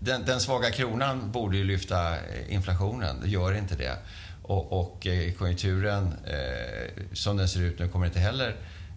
[0.00, 2.14] den, den, svaga kronan borde ju lyfta
[2.48, 3.20] inflationen.
[3.20, 3.96] Det gör inte det.
[4.42, 8.56] Och, och eh, konjunkturen, eh, som den ser ut nu, kommer inte heller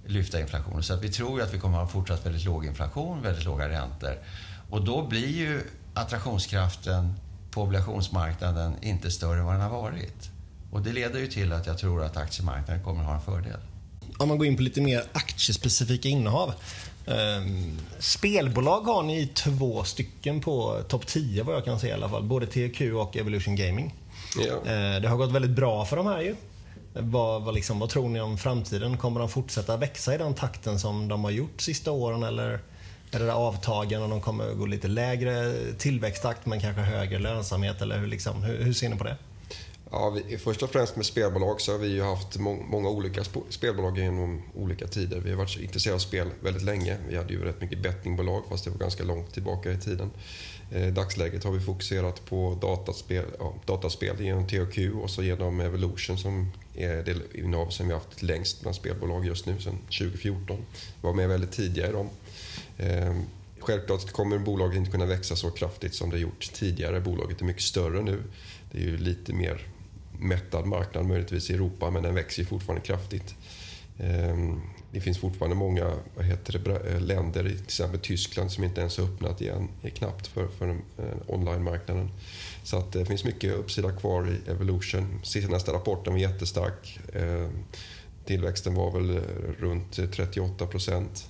[0.10, 0.84] lyfta inflationen.
[0.84, 3.70] Så att vi tror att vi kommer att ha fortsatt väldigt låg inflation, väldigt låga
[3.70, 4.18] räntor.
[4.70, 5.62] Och då blir ju
[5.94, 7.14] attraktionskraften
[7.52, 10.30] på obligationsmarknaden inte större än vad den har varit.
[10.72, 13.60] Och det leder ju till att jag tror att aktiemarknaden kommer att ha en fördel.
[14.18, 16.54] Om man går in på lite mer aktiespecifika innehav.
[17.06, 22.10] Um, spelbolag har ni två stycken på topp 10 vad jag kan se i alla
[22.10, 22.24] fall.
[22.24, 23.96] Både TQ och Evolution Gaming.
[24.38, 24.72] Ja.
[24.72, 26.36] Eh, det har gått väldigt bra för de här ju.
[26.94, 28.98] Vad, vad, liksom, vad tror ni om framtiden?
[28.98, 32.60] Kommer de fortsätta växa i den takten som de har gjort sista åren eller
[33.12, 37.82] är det avtagen och de kommer gå lite lägre tillväxttakt men kanske högre lönsamhet?
[37.82, 39.18] Eller hur, liksom, hur, hur ser ni på det?
[39.92, 43.24] Ja, vi, först och främst med spelbolag så har vi ju haft må, många olika
[43.50, 45.20] spelbolag genom olika tider.
[45.20, 46.98] Vi har varit intresserade av spel väldigt länge.
[47.10, 50.12] Vi hade ju rätt mycket bettingbolag fast det var ganska långt tillbaka i tiden.
[50.72, 55.60] Eh, I dagsläget har vi fokuserat på dataspel, ja, dataspel genom THQ och så genom
[55.60, 59.78] Evolution som är det innehav som vi har haft längst bland spelbolag just nu, sedan
[59.78, 60.58] 2014.
[60.58, 62.10] Vi var med väldigt tidiga i dem.
[62.78, 63.16] Eh,
[63.60, 67.00] självklart kommer bolaget inte kunna växa så kraftigt som det gjort tidigare.
[67.00, 68.24] Bolaget är mycket större nu.
[68.72, 69.68] Det är ju lite mer
[70.20, 73.36] mättad marknad möjligtvis i Europa men den växer fortfarande kraftigt.
[73.98, 74.38] Eh,
[74.92, 78.98] det finns fortfarande många vad heter det, eh, länder, till exempel Tyskland, som inte ens
[78.98, 82.10] har öppnat igen eh, knappt för, för eh, online-marknaden.
[82.64, 85.20] Så att eh, det finns mycket uppsida kvar i Evolution.
[85.24, 87.00] Senaste rapporten var jättestark.
[88.26, 89.22] Tillväxten var väl
[89.60, 91.30] runt 38 procent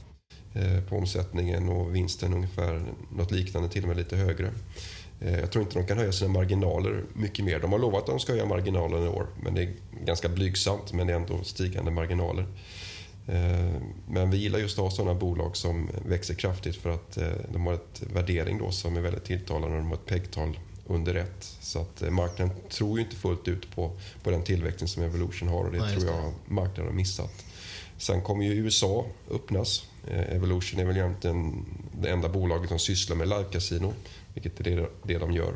[0.89, 4.51] på omsättningen och vinsten ungefär något liknande, till och med lite högre.
[5.19, 7.59] Jag tror inte de kan höja sina marginaler mycket mer.
[7.59, 9.73] De har lovat att de ska höja marginalerna i år, men det är
[10.05, 12.45] ganska blygsamt, men det är ändå stigande marginaler.
[13.31, 17.27] Eh, men vi gillar just att ha sådana bolag som växer kraftigt för att eh,
[17.53, 21.15] de har ett värdering då som är väldigt tilltalande och de har ett PEG-tal under
[21.15, 21.57] ett.
[21.61, 23.91] Så att marknaden tror ju inte fullt ut på,
[24.23, 27.45] på den tillväxten som Evolution har och det Nej, tror jag marknaden har missat.
[27.97, 29.85] Sen kommer ju USA öppnas.
[30.07, 31.65] Evolution är väl egentligen
[32.01, 33.93] det enda bolaget som sysslar med live-casino
[34.33, 35.53] vilket är det, det de gör.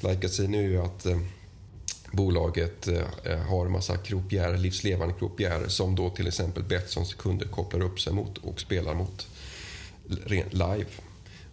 [0.00, 1.18] Like Casino är ju att eh,
[2.12, 7.46] bolaget eh, eh, har en massa croupiärer, livslevande croupiärer som då till exempel Betssons kunder
[7.46, 9.26] kopplar upp sig mot och spelar mot
[10.50, 10.86] live.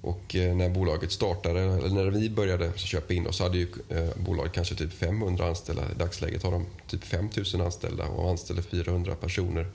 [0.01, 3.67] Och eh, när bolaget startade, eller när vi började köpa in oss, så hade ju
[4.15, 5.83] bolaget kanske typ 500 anställda.
[5.95, 9.67] I dagsläget har de typ 5000 anställda och anställer 400 personer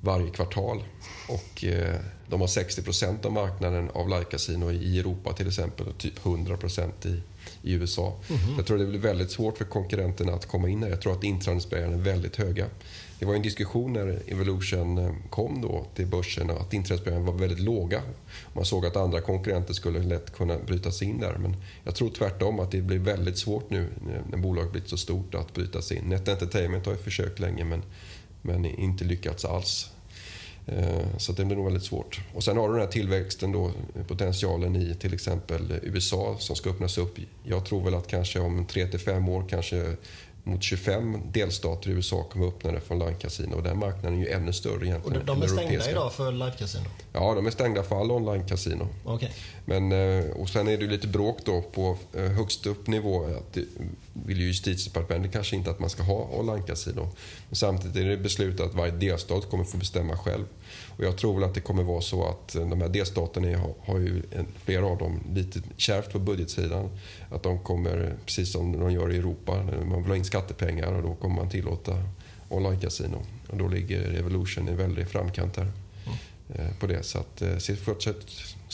[0.00, 0.84] varje kvartal.
[1.28, 1.94] Och eh,
[2.28, 6.56] de har 60 procent av marknaden av live-casino i Europa till exempel och typ 100
[6.56, 7.22] procent i,
[7.62, 8.06] i USA.
[8.28, 8.56] Mm -hmm.
[8.56, 10.90] Jag tror det blir väldigt svårt för konkurrenterna att komma in här.
[10.90, 12.66] Jag tror att inträdesbarriärerna är väldigt höga.
[13.18, 17.60] Det var en diskussion när Evolution eh, kom då till börsen att inträdesbarriärerna var väldigt
[17.60, 18.02] låga.
[18.52, 21.36] Man såg att andra konkurrenter skulle lätt kunna bryta sig in där.
[21.38, 23.88] Men jag tror tvärtom att det blir väldigt svårt nu
[24.30, 26.04] när bolaget blivit så stort att bryta sig in.
[26.04, 27.82] Net Entertainment har ju försökt länge men
[28.42, 29.90] men inte lyckats alls.
[30.66, 32.20] Eh, så det blir nog väldigt svårt.
[32.34, 33.72] Och sen har du den här tillväxten då,
[34.08, 37.18] potentialen i till exempel USA som ska öppnas upp.
[37.44, 39.96] Jag tror väl att kanske om 3 till 5 år kanske
[40.48, 43.54] mot 25 delstater i USA kommer öppnade för online-casino.
[43.54, 45.20] Och den marknaden är ju ännu större egentligen.
[45.20, 46.88] Och de är stängda idag för live-casino?
[47.12, 48.88] Ja, de är stängda för all online-casino.
[49.04, 49.28] Okay.
[49.64, 53.24] Men, eh, och sen är det lite bråk då på eh, högst upp nivå.
[53.24, 53.64] Att det
[54.12, 57.08] vill ju justitiedepartementet kanske inte att man ska ha online-casino.
[57.48, 60.44] Men samtidigt är det beslutat att varje delstat kommer få bestämma själv.
[60.98, 63.74] Och jag tror väl att det kommer vara så att eh, de här delstaterna har,
[63.80, 64.22] har ju
[64.64, 66.90] flera av dem lite kärvt på budgetsidan.
[67.30, 71.02] Att de kommer, precis som de gör i Europa, man vill ha in skattepengar och
[71.02, 72.02] då kommer man tillåta
[72.48, 73.18] online-casino.
[73.48, 75.72] Och då ligger Evolution i väldigt framkant här
[76.06, 76.74] mm.
[76.80, 77.02] på det.
[77.02, 78.26] Så att se fortsatt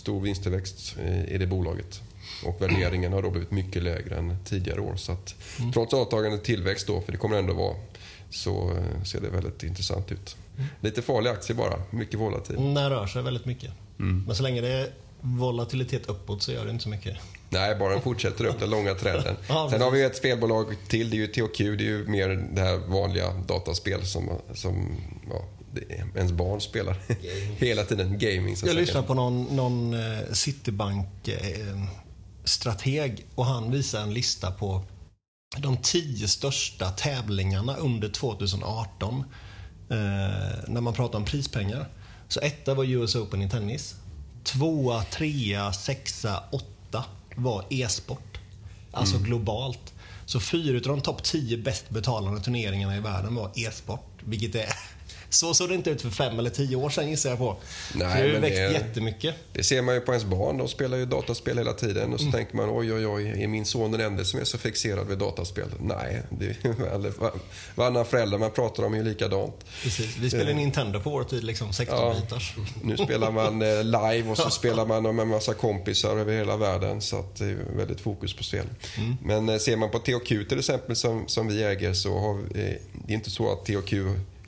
[0.04, 0.96] stor vinsttillväxt
[1.28, 2.02] i det bolaget.
[2.44, 4.96] Och värderingen har då blivit mycket lägre än tidigare år.
[4.96, 5.72] Så att, mm.
[5.72, 7.76] Trots avtagande tillväxt då, för det kommer det ändå vara,
[8.30, 10.36] så ser det väldigt intressant ut.
[10.80, 12.56] Lite farlig aktie bara, mycket volatil.
[12.56, 13.70] Den rör sig väldigt mycket.
[13.98, 14.24] Mm.
[14.26, 14.90] Men så länge det är
[15.20, 17.16] volatilitet uppåt så gör det inte så mycket.
[17.50, 19.36] Nej, bara den fortsätter upp den långa trenden.
[19.48, 21.58] ja, Sen har vi ett spelbolag till, det är ju THQ.
[21.58, 24.96] Det är ju mer det här vanliga dataspel som, som
[25.30, 25.44] ja,
[26.14, 26.96] ens barn spelar
[27.58, 28.18] hela tiden.
[28.18, 28.56] Gaming.
[28.64, 34.84] Jag lyssnade på någon, någon eh, Citibank-strateg eh, och han visade en lista på
[35.56, 39.24] de tio största tävlingarna under 2018 eh,
[40.68, 41.88] när man pratar om prispengar.
[42.28, 43.94] Så etta var US Open i tennis.
[44.44, 47.04] Tvåa, trea, sexa, åtta
[47.36, 48.38] var e-sport.
[48.92, 49.26] Alltså mm.
[49.26, 49.94] globalt.
[50.26, 54.22] Så fyra av de topp tio bäst betalande turneringarna i världen var e-sport.
[54.24, 54.68] Vilket är
[55.34, 57.56] så såg det inte ut för fem eller tio år sedan gissar jag på.
[57.94, 59.34] Nej, det har växt det, jättemycket.
[59.52, 60.58] Det ser man ju på ens barn.
[60.58, 62.12] De spelar ju dataspel hela tiden.
[62.12, 62.32] Och så mm.
[62.32, 65.18] tänker man oj, oj, oj, är min son den enda som är så fixerad vid
[65.18, 65.68] dataspel?
[65.80, 67.12] Nej, det är
[67.74, 69.64] varannan förälder man pratar om är ju likadant.
[69.82, 70.16] Precis.
[70.16, 72.52] Vi spelar uh, Nintendo på vår tid, liksom 16-bitars.
[72.56, 76.32] Ja, nu spelar man eh, live och så spelar man med en massa kompisar över
[76.32, 77.00] hela världen.
[77.00, 78.66] Så att det är väldigt fokus på spel.
[78.98, 79.16] Mm.
[79.22, 82.78] Men eh, ser man på THQ till exempel som, som vi äger så har vi,
[82.92, 83.92] det är inte så att THQ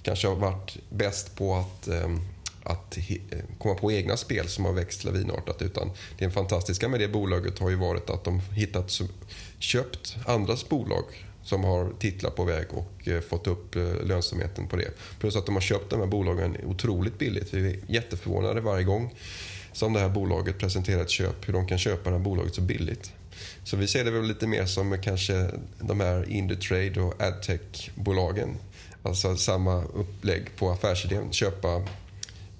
[0.06, 2.20] kanske har varit bäst på att, ehm,
[2.62, 5.62] att eh, komma på egna spel som har växt lavinartat.
[5.62, 9.00] Utan det fantastiska med det bolaget har ju varit att de hittat,
[9.58, 11.04] köpt andras bolag
[11.42, 14.90] som har titlar på väg och eh, fått upp eh, lönsamheten på det.
[15.18, 17.54] Plus att de har köpt de här bolagen otroligt billigt.
[17.54, 19.14] Vi är jätteförvånade varje gång
[19.72, 22.60] som det här bolaget presenterar ett köp, hur de kan köpa det här bolaget så
[22.60, 23.12] billigt.
[23.64, 28.56] Så vi ser det väl lite mer som kanske de här Indutrade och Adtech-bolagen.
[29.06, 31.32] Alltså samma upplägg på affärsidén.
[31.32, 31.76] Köpa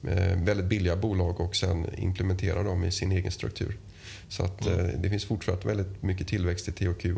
[0.09, 3.79] eh, väldigt billiga bolag och sen implementera dem i sin egen struktur.
[4.29, 5.03] Så att, mm.
[5.03, 7.17] det finns fortsatt väldigt mycket tillväxt i THQ eh,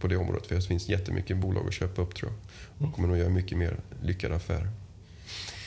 [0.00, 0.46] på det området.
[0.46, 2.88] För det finns jättemycket bolag att köpa upp tror jag.
[2.88, 4.70] Och kommer nog göra mycket mer lyckade affärer.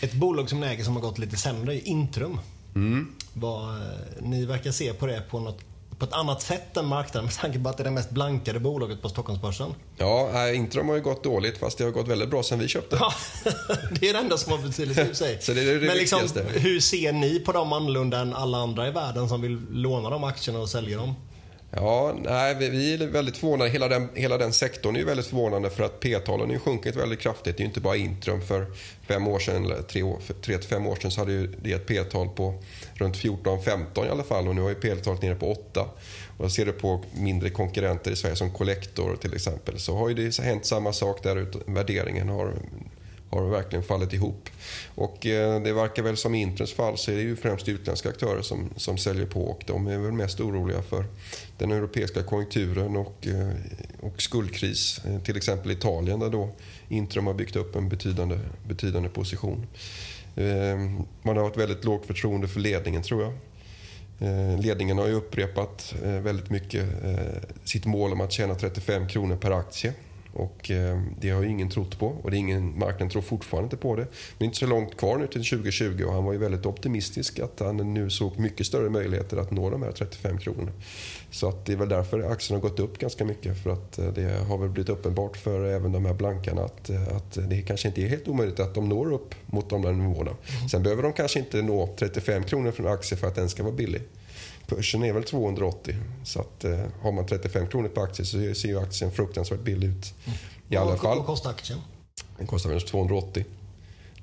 [0.01, 2.39] Ett bolag som ni äger som har gått lite sämre är Intrum.
[2.75, 3.07] Mm.
[3.33, 3.81] Vad,
[4.21, 5.61] ni verkar se på det på något
[5.99, 8.59] på ett annat sätt än marknaden med tanke på att det är det mest blankade
[8.59, 9.73] bolaget på Stockholmsbörsen.
[9.97, 12.97] Ja, Intrum har ju gått dåligt fast det har gått väldigt bra sen vi köpte.
[12.99, 13.13] Ja,
[13.99, 15.37] det är det enda som har betydelse i sig.
[15.41, 16.59] Så det är det Men liksom, viktigaste.
[16.59, 20.23] hur ser ni på dem annorlunda än alla andra i världen som vill låna de
[20.23, 21.15] aktierna och sälja dem?
[21.71, 23.69] Ja, nej, vi, vi är väldigt förvånade.
[23.69, 26.95] Hela den, hela den sektorn är ju väldigt förvånande för att P-talen har ju sjunkit
[26.95, 27.57] väldigt kraftigt.
[27.57, 28.41] Det är ju inte bara Intrum.
[28.41, 28.65] För
[29.07, 31.71] fem år sedan, eller tre, år, tre till fem år sedan så hade ju det
[31.71, 35.51] ett P-tal på runt 14-15 i alla fall och nu har ju P-talet nere på
[35.51, 35.81] 8.
[36.37, 40.09] Och jag ser det på mindre konkurrenter i Sverige som Collector till exempel så har
[40.09, 41.59] ju det hänt samma sak där ute.
[41.65, 42.53] Värderingen har
[43.29, 44.49] har verkligen fallit ihop.
[44.95, 48.09] Och eh, det verkar väl som i Intrums fall så är det ju främst utländska
[48.09, 51.05] aktörer som, som säljer på och de är väl mest oroliga för
[51.57, 53.49] den europeiska konjunkturen och, eh,
[53.99, 55.01] och skuldkris.
[55.05, 56.49] Eh, till exempel Italien där då
[56.89, 59.67] Intrum har byggt upp en betydande, betydande position.
[60.35, 63.33] Ehm, man har ett väldigt lågt förtroende för ledningen tror jag.
[64.19, 69.07] Eh, ledningen har ju upprepat eh, väldigt mycket eh, sitt mål om att tjäna 35
[69.07, 69.93] kronor per aktie.
[70.33, 73.65] Och eh, det har ju ingen trott på och det är ingen, marknaden tror fortfarande
[73.65, 74.01] inte på det.
[74.01, 76.65] Men det är inte så långt kvar nu till 2020 och han var ju väldigt
[76.65, 80.71] optimistisk att han nu såg mycket större möjligheter att nå de här 35 kronorna.
[81.31, 84.07] Så att det är väl därför aktien har gått upp ganska mycket för att eh,
[84.07, 87.87] det har väl blivit uppenbart för även de här blankarna att, eh, att det kanske
[87.87, 90.31] inte är helt omöjligt att de når upp mot de där nivåerna.
[90.31, 90.69] Mm.
[90.69, 93.63] Sen behöver de kanske inte nå 35 kronor för en aktie för att den ska
[93.63, 94.01] vara billig.
[94.69, 95.95] Börsen är väl 280.
[96.23, 99.87] Så att, eh, har man 35 kronor på aktie så ser ju aktien fruktansvärt billig
[99.87, 100.13] ut.
[100.69, 101.17] I alla fall.
[101.17, 101.79] Vad kostar aktien?
[102.37, 103.45] Den kostar väl 280.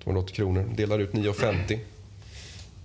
[0.04, 0.72] 280 kronor.
[0.76, 1.80] Delar ut 9,50.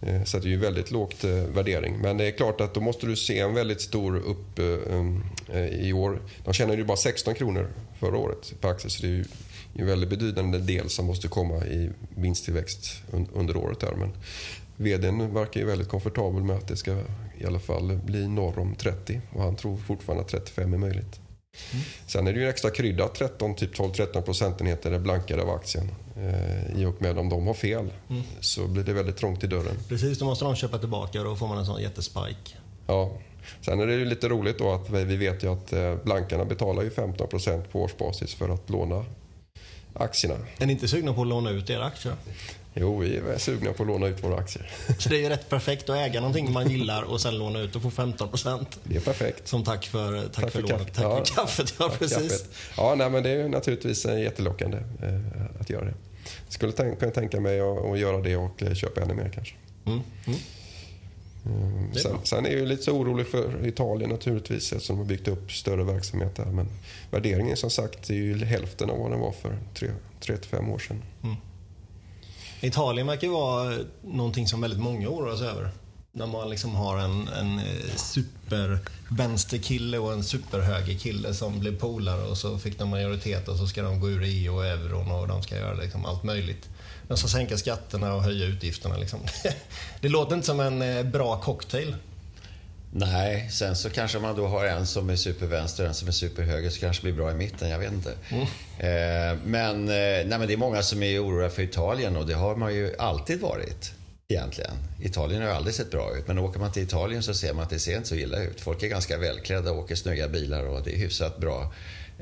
[0.02, 1.98] Eh, så det är ju väldigt lågt eh, värdering.
[1.98, 5.94] Men det är klart att då måste du se en väldigt stor upp eh, i
[5.94, 6.22] år.
[6.44, 7.68] De tjänade ju bara 16 kronor
[8.00, 8.90] förra året på aktier.
[8.90, 9.26] Så det är ju
[9.74, 13.02] en väldigt betydande del som måste komma i vinsttillväxt
[13.34, 13.80] under året.
[13.80, 13.92] Där.
[13.96, 14.12] Men
[14.82, 16.98] vdn verkar ju väldigt komfortabel med att det ska
[17.38, 21.20] i alla fall bli norr om 30 och han tror fortfarande att 35 är möjligt.
[21.72, 21.86] Mm.
[22.08, 25.92] Sen är det ju en extra krydda, 13, typ 12-13 procentenheter är blankade av aktien.
[26.18, 28.22] Eh, I och med om de har fel mm.
[28.40, 29.76] så blir det väldigt trångt i dörren.
[29.90, 32.58] Precis, då måste de köpa tillbaka och då får man en sån jättespike.
[32.88, 33.12] Ja.
[33.62, 36.84] Sen är det ju lite roligt då att vi vet ju att eh, blankarna betalar
[36.84, 39.06] ju 15% på årsbasis för att låna
[39.94, 40.36] aktierna.
[40.58, 42.16] Är ni inte sugna på att låna ut era aktier?
[42.74, 44.72] Jo, vi är sugna på att låna ut våra aktier.
[44.98, 47.76] Så det är ju rätt perfekt att äga någonting man gillar och sen låna ut
[47.76, 49.48] och få 15% Det är perfekt.
[49.48, 50.94] Som tack för, tack, tack för, för lånet.
[50.94, 51.74] Tack ja, för kaffet.
[51.80, 52.18] Ja, precis.
[52.18, 52.50] Kaffet.
[52.78, 55.94] Ja, nej, men det är naturligtvis jättelockande eh, att göra det.
[56.46, 59.56] Jag skulle kunna tänka mig att, göra det och köpa ännu mer kanske.
[59.86, 60.02] Mm.
[60.26, 60.40] Mm.
[61.46, 61.94] Mm.
[61.94, 65.52] Sen, sen, är jag lite så orolig för Italien naturligtvis eftersom de har byggt upp
[65.52, 66.46] större verksamhet där.
[66.46, 66.68] Men
[67.12, 69.58] värderingen som sagt är ju hälften av vad den var för
[70.20, 71.02] 3-5 år sedan.
[72.62, 75.70] Italien verkar ju vara någonting som väldigt många oroar sig över.
[76.12, 82.38] När man liksom har en, en eh, supervänsterkille och en superhögerkille som blir polare och
[82.38, 85.44] så fick de majoritet och så ska de gå ur EU och euron och de
[85.44, 86.70] ska göra liksom allt möjligt.
[87.08, 88.98] De ska sänka skatterna och höja utgifterna.
[88.98, 89.20] Liksom.
[90.02, 91.96] Det låter inte som en eh, bra cocktail.
[92.94, 96.12] Nej, sen så kanske man då har en som är supervänster och en som är
[96.12, 98.14] superhöger så kanske det blir bra i mitten, jag vet inte.
[98.30, 98.44] Mm.
[98.80, 99.94] Eh, men, eh,
[100.28, 102.96] nej, men det är många som är oroliga för Italien och det har man ju
[102.98, 103.94] alltid varit
[104.28, 104.72] egentligen.
[105.02, 107.64] Italien har ju aldrig sett bra ut men åker man till Italien så ser man
[107.64, 108.62] att det ser inte så illa ut.
[108.62, 111.74] Folk är ganska välklädda och åker snygga bilar och det är hyfsat bra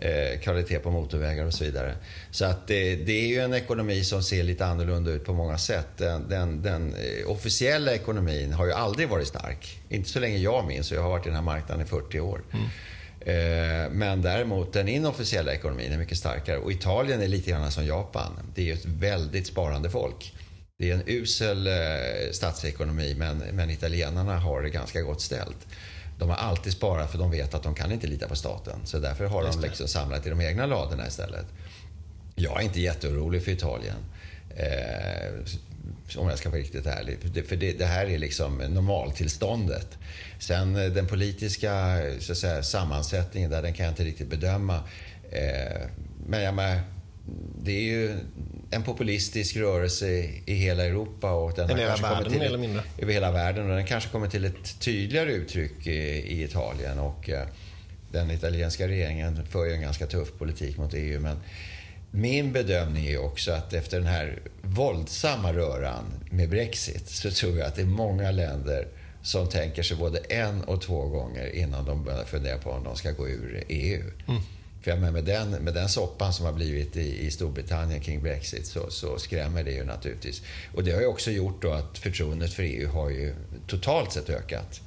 [0.02, 1.96] eh, kvalitet på motorvägar och så vidare.
[2.32, 5.58] Så att det, det, är ju en ekonomi som ser lite annorlunda ut på många
[5.58, 5.88] sätt.
[5.98, 9.82] Den, den, den eh, officiella ekonomin har ju aldrig varit stark.
[9.90, 12.20] Inte så länge jag minns och jag har varit i den här marknaden i 40
[12.20, 12.42] år.
[12.54, 12.66] Mm.
[13.22, 16.58] Eh, men däremot den inofficiella ekonomin är mycket starkare.
[16.58, 18.40] Och Italien är lite grann som Japan.
[18.56, 20.34] Det är ju ett väldigt sparande folk.
[20.78, 21.74] Det är en usel eh,
[22.32, 25.68] statsekonomi men, men italienarna har det ganska gott ställt
[26.20, 28.80] de har alltid sparat för de vet att de kan inte lita på staten.
[28.86, 31.46] Så därför har de liksom samlat i de egna ladorna istället.
[32.36, 33.96] Jag är inte jätteorolig för Italien.
[34.56, 35.34] Eh,
[36.18, 37.18] om jag ska vara riktigt ärlig.
[37.48, 39.98] För det, det, här är liksom normaltillståndet.
[40.40, 44.84] Sen eh, den politiska så säga, sammansättningen där, den kan jag inte riktigt bedöma.
[45.32, 45.82] Eh,
[46.28, 46.82] men jag menar,
[47.64, 48.18] det är ju
[48.72, 50.08] en populistisk rörelse
[50.46, 51.32] i hela Europa.
[51.32, 52.84] Och den har kanske kommit till ett-.
[52.98, 57.00] Över hela världen och den kanske kommer till ett tydligare uttryck i, i Italien.
[57.00, 57.48] Och eh,
[58.12, 61.20] den italienska regeringen för ju en ganska tuff politik mot EU.
[61.20, 61.38] Men
[62.12, 67.68] min bedömning är också att efter den här våldsamma röran med Brexit så tror jag
[67.68, 68.88] att det är många länder
[69.22, 72.96] som tänker sig både en och två gånger innan de börjar fundera på om de
[72.96, 74.04] ska gå ur EU.
[74.82, 78.24] För jag menar, med, den, med den soppan som har blivit i, i Storbritannien kring
[78.24, 80.42] Brexit så, så skrämmer det ju naturligtvis.
[80.74, 83.36] Och det har ju också gjort då att förtroendet för EU har ju
[83.68, 84.82] totalt sett ökat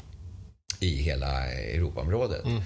[0.80, 2.44] i hela Europaområdet.
[2.44, 2.62] Mm.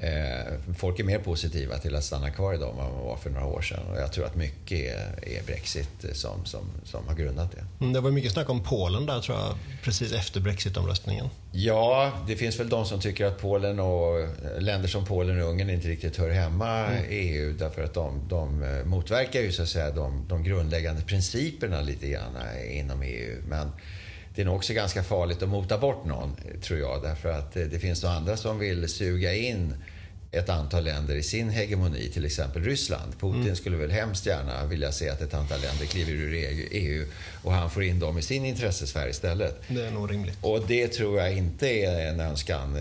[0.00, 3.30] Eh, folk är mer positiva till att stanna kvar idag än vad man var för
[3.30, 3.80] några år sedan.
[3.90, 7.64] Och jag tror att mycket är, är Brexit som, som, som har grundat det.
[7.80, 11.28] Mm, Det var mycket snack om Polen där tror jag, precis efter Brexit-omröstningen.
[11.52, 14.28] Ja, det finns väl de som tycker att Polen och
[14.58, 18.62] länder som Polen och Ungern inte riktigt hör hemma i EU därför att de, de
[18.62, 22.36] eh, motverkar ju så att säga de, de grundläggande principerna lite grann
[22.70, 23.42] inom EU.
[23.48, 23.70] Men
[24.36, 27.80] det är nog också ganska farligt att mota bort någon, tror jag, därför att det
[27.80, 29.74] finns nog andra som vill suga in
[30.32, 33.20] ett antal länder i sin hegemoni, till exempel Ryssland.
[33.20, 36.34] Putin skulle väl hemskt gärna vilja se att ett antal länder kliver ur
[36.70, 37.06] EU
[37.42, 39.62] och han får in dem i sin intressesfär istället.
[39.68, 40.38] Det är nog rimligt.
[40.40, 42.78] Och det tror jag inte är en önskan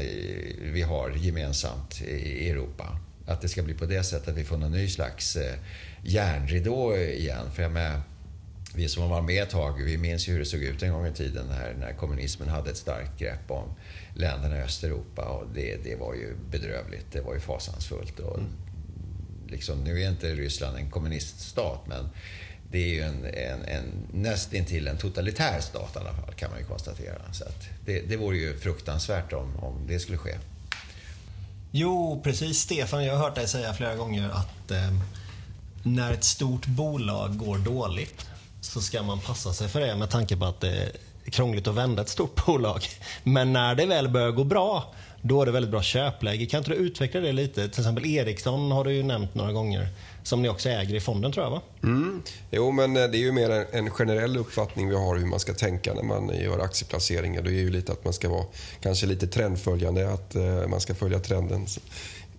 [0.62, 3.00] vi har gemensamt i Europa.
[3.28, 5.54] Att det ska bli på det sättet att vi får någon ny slags eh,
[6.04, 7.52] järnridå igen.
[7.56, 8.02] För jag med,
[8.76, 10.94] vi som har varit med ett tag, vi minns ju hur det såg ut en
[10.94, 13.70] gång i tiden när, när kommunismen hade ett starkt grepp om
[14.16, 15.26] länderna i Östeuropa.
[15.26, 18.20] Och det, det var ju bedrövligt, det var ju fasansfullt.
[18.20, 18.40] Och
[19.48, 22.10] liksom, nu är inte Ryssland en kommuniststat, men
[22.72, 26.60] det är ju en, en, en nästintill en totalitär stat i alla fall, kan man
[26.60, 27.34] ju konstatera.
[27.34, 27.46] Så
[27.86, 30.36] det, det vore ju fruktansvärt om, om det skulle ske.
[31.72, 33.06] Jo, precis Stefan.
[33.06, 34.94] Jag har hört dig säga flera gånger att eh,
[35.84, 38.28] när ett stort bolag går dåligt
[38.66, 40.92] så ska man passa sig för det med tanke på att det
[41.26, 42.88] är krångligt att vända ett stort bolag.
[43.24, 46.46] Men när det väl börjar gå bra, då är det väldigt bra köpläge.
[46.46, 47.70] Kan inte du utveckla det lite?
[47.70, 49.88] Till exempel Ericsson har du ju nämnt några gånger,
[50.24, 51.62] som ni också äger i fonden tror jag va?
[51.84, 52.22] Mm.
[52.52, 55.40] Jo, men eh, det är ju mer en, en generell uppfattning vi har hur man
[55.40, 57.42] ska tänka när man gör aktieplaceringar.
[57.42, 58.46] Det är ju lite att man ska vara
[58.82, 61.66] kanske lite trendföljande, att eh, man ska följa trenden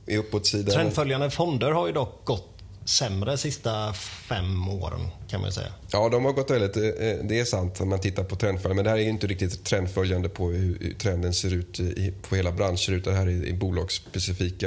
[0.06, 0.74] i uppåtsidan.
[0.74, 2.55] Trendföljande fonder har ju dock gått
[2.88, 3.92] sämre sista
[4.29, 5.68] fem åren kan man säga.
[5.92, 6.77] Ja, de har gått väldigt...
[6.77, 6.83] eh,
[7.29, 8.75] Det är sant om man tittar på trendföljande.
[8.75, 12.53] Men det här är inte riktigt trendföljande på hur trenden ser ut i, på hela
[12.53, 12.90] branscher.
[12.92, 14.66] Utan det här är i bolagsspecifika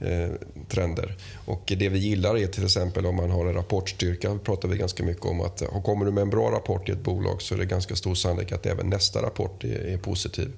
[0.00, 0.28] eh,
[0.68, 1.14] trender.
[1.44, 4.32] Och det vi gillar är till exempel om man har en rapportstyrka.
[4.32, 5.40] Det pratar vi ganska mycket om.
[5.40, 7.96] att eh, Kommer du med en bra rapport i ett bolag så är det ganska
[7.96, 10.52] stor sannolikhet att även nästa rapport är, är positiv.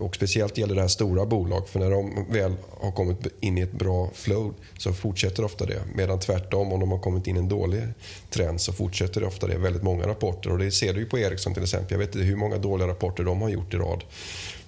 [0.00, 1.68] Och speciellt gäller det här stora bolag.
[1.68, 5.82] För när de väl har kommit in i ett bra flow så fortsätter ofta det.
[5.94, 7.82] Medan tvärtom, om de har kommit in i en dålig
[8.30, 9.58] trend så fortsätter det ofta det.
[9.58, 10.52] Väldigt många rapporter.
[10.52, 11.92] Och det ser du ju på Ericsson till exempel.
[11.92, 14.04] Jag vet inte hur många dåliga rapporter de har gjort i rad.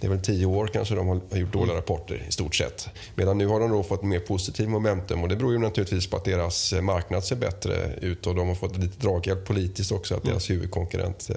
[0.00, 2.88] Det är väl tio år kanske de har gjort dåliga rapporter i stort sett.
[3.14, 6.16] Medan nu har de då fått mer positiv momentum och det beror ju naturligtvis på
[6.16, 10.14] att deras eh, marknad ser bättre ut och de har fått lite draghjälp politiskt också
[10.14, 11.30] att deras huvudkonkurrent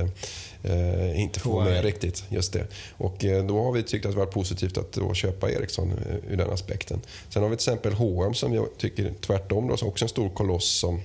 [0.63, 1.73] eh, inte får Huawei.
[1.73, 2.23] med riktigt.
[2.29, 2.67] Just det.
[2.97, 6.31] Och eh, då har vi tyckt att det varit positivt att då köpa Ericsson eh,
[6.31, 7.01] ur den aspekten.
[7.29, 10.29] Sen har vi till exempel H&M som jag tycker tvärtom då, som också en stor
[10.29, 11.01] koloss som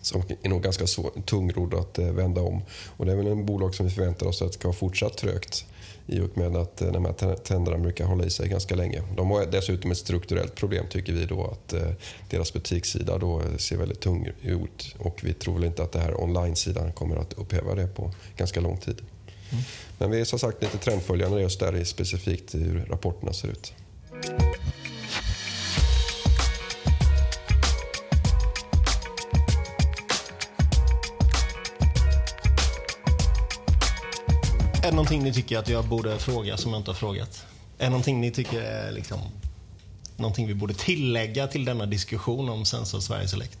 [0.00, 0.84] som är nog ganska
[1.24, 2.62] tungrodd att eh, vända om.
[2.96, 5.66] Och det är väl en bolag som vi förväntar oss att ska ha fortsatt trögt
[6.06, 9.02] i och med att eh, de här trenderna brukar hålla i sig ganska länge.
[9.16, 11.90] De har dessutom ett strukturellt problem tycker vi då att eh,
[12.30, 15.98] deras butikssida då eh, ser väldigt tung ut och vi tror väl inte att det
[15.98, 19.00] här online-sidan kommer att upphäva det på ganska lång tid.
[19.98, 23.74] Men vi är som sagt lite trendföljande just där i specifikt hur rapporterna ser ut.
[34.94, 37.46] Det någonting ni tycker att jag borde fråga som jag inte har frågat?
[37.78, 39.18] Är det någonting ni tycker är liksom
[40.16, 43.58] någonting vi borde tillägga till denna diskussion om Sensor Sverige Select?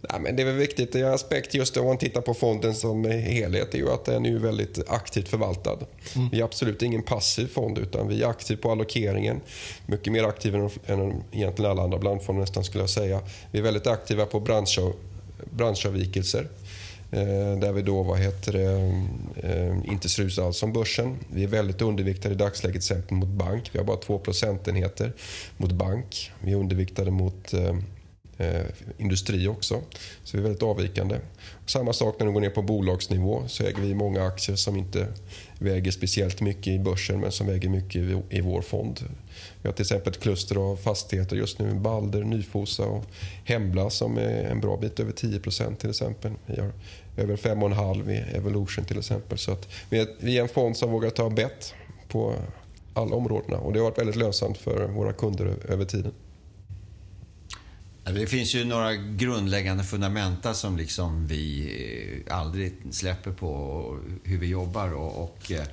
[0.00, 3.04] Nej, men det är väl viktigt, en aspekt just om man tittar på fonden som
[3.04, 5.78] helhet är ju att den är väldigt aktivt förvaltad.
[6.32, 9.40] Vi är absolut ingen passiv fond utan vi är aktiva på allokeringen.
[9.86, 13.20] Mycket mer aktiva än, än egentligen alla andra blandfonder nästan skulle jag säga.
[13.50, 14.92] Vi är väldigt aktiva på branschav,
[15.50, 16.48] branschavvikelser.
[17.10, 18.92] Eh, där vi då, vad heter det,
[19.48, 21.16] eh, inte ser ut alls som börsen.
[21.32, 23.70] Vi är väldigt underviktade i dagsläget till exempel mot bank.
[23.72, 25.12] Vi har bara 2 procentenheter
[25.56, 26.32] mot bank.
[26.40, 27.76] Vi är underviktade mot eh,
[28.38, 28.64] eh,
[28.98, 29.80] industri också.
[30.24, 31.16] Så vi är väldigt avvikande.
[31.66, 35.06] Samma sak när du går ner på bolagsnivå så äger vi många aktier som inte
[35.58, 39.00] väger speciellt mycket i börsen men som väger mycket i, vår fond.
[39.62, 41.74] Vi har till exempel ett kluster av fastigheter just nu.
[41.74, 43.04] Balder, Nyfosa och
[43.44, 46.32] Hembla som är en bra bit över 10% till exempel.
[46.46, 46.72] Vi har
[47.16, 49.38] över 5,5 i Evolution till exempel.
[49.38, 51.74] Så att vi, är, vi är en fond som vågar ta bett
[52.08, 52.34] på
[52.94, 56.12] alla områdena och det har varit väldigt lönsamt för våra kunder över tiden.
[58.14, 64.46] Det finns ju några grundläggande fundamenta som liksom vi eh, aldrig släpper på hur vi
[64.46, 65.66] jobbar och, och eh,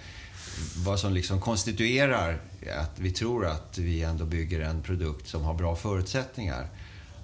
[0.86, 2.42] vad som liksom konstituerar
[2.82, 6.68] att vi tror att vi ändå bygger en produkt som har bra förutsättningar.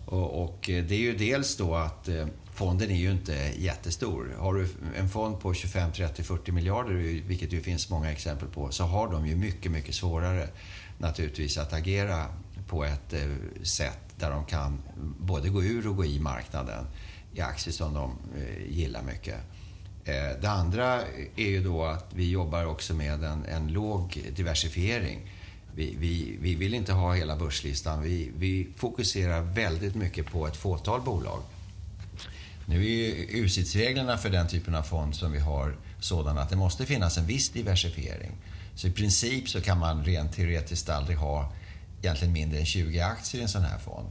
[0.06, 2.10] Och, och eh, det är ju dels då att
[2.54, 4.36] fonden är ju inte jättestor.
[4.38, 6.94] Har du en fond på 25, 30, 40 miljarder,
[7.28, 10.48] vilket det finns många exempel på, så har de ju mycket, mycket svårare
[10.98, 12.26] naturligtvis att agera
[12.68, 13.14] på ett
[13.64, 14.82] sätt där de kan
[15.20, 16.86] både gå ur och gå i marknaden
[17.34, 19.36] i aktier som de eh, gillar mycket.
[20.06, 21.02] Eh, det andra
[21.36, 25.20] är ju då att vi jobbar också med en, en låg diversifiering.
[25.76, 28.02] Vi, vi, vi, vill inte ha hela börslistan.
[28.02, 31.40] Vi, vi fokuserar väldigt mycket på ett fåtal bolag.
[32.66, 36.56] Nu är ju UCITS-reglerna för den typen av fond som vi har sådana att det
[36.56, 38.32] måste finnas en viss diversifiering.
[38.76, 41.54] Så i princip så kan man rent teoretiskt aldrig ha
[42.02, 44.08] egentligen mindre än 20 aktier i en sån här fond.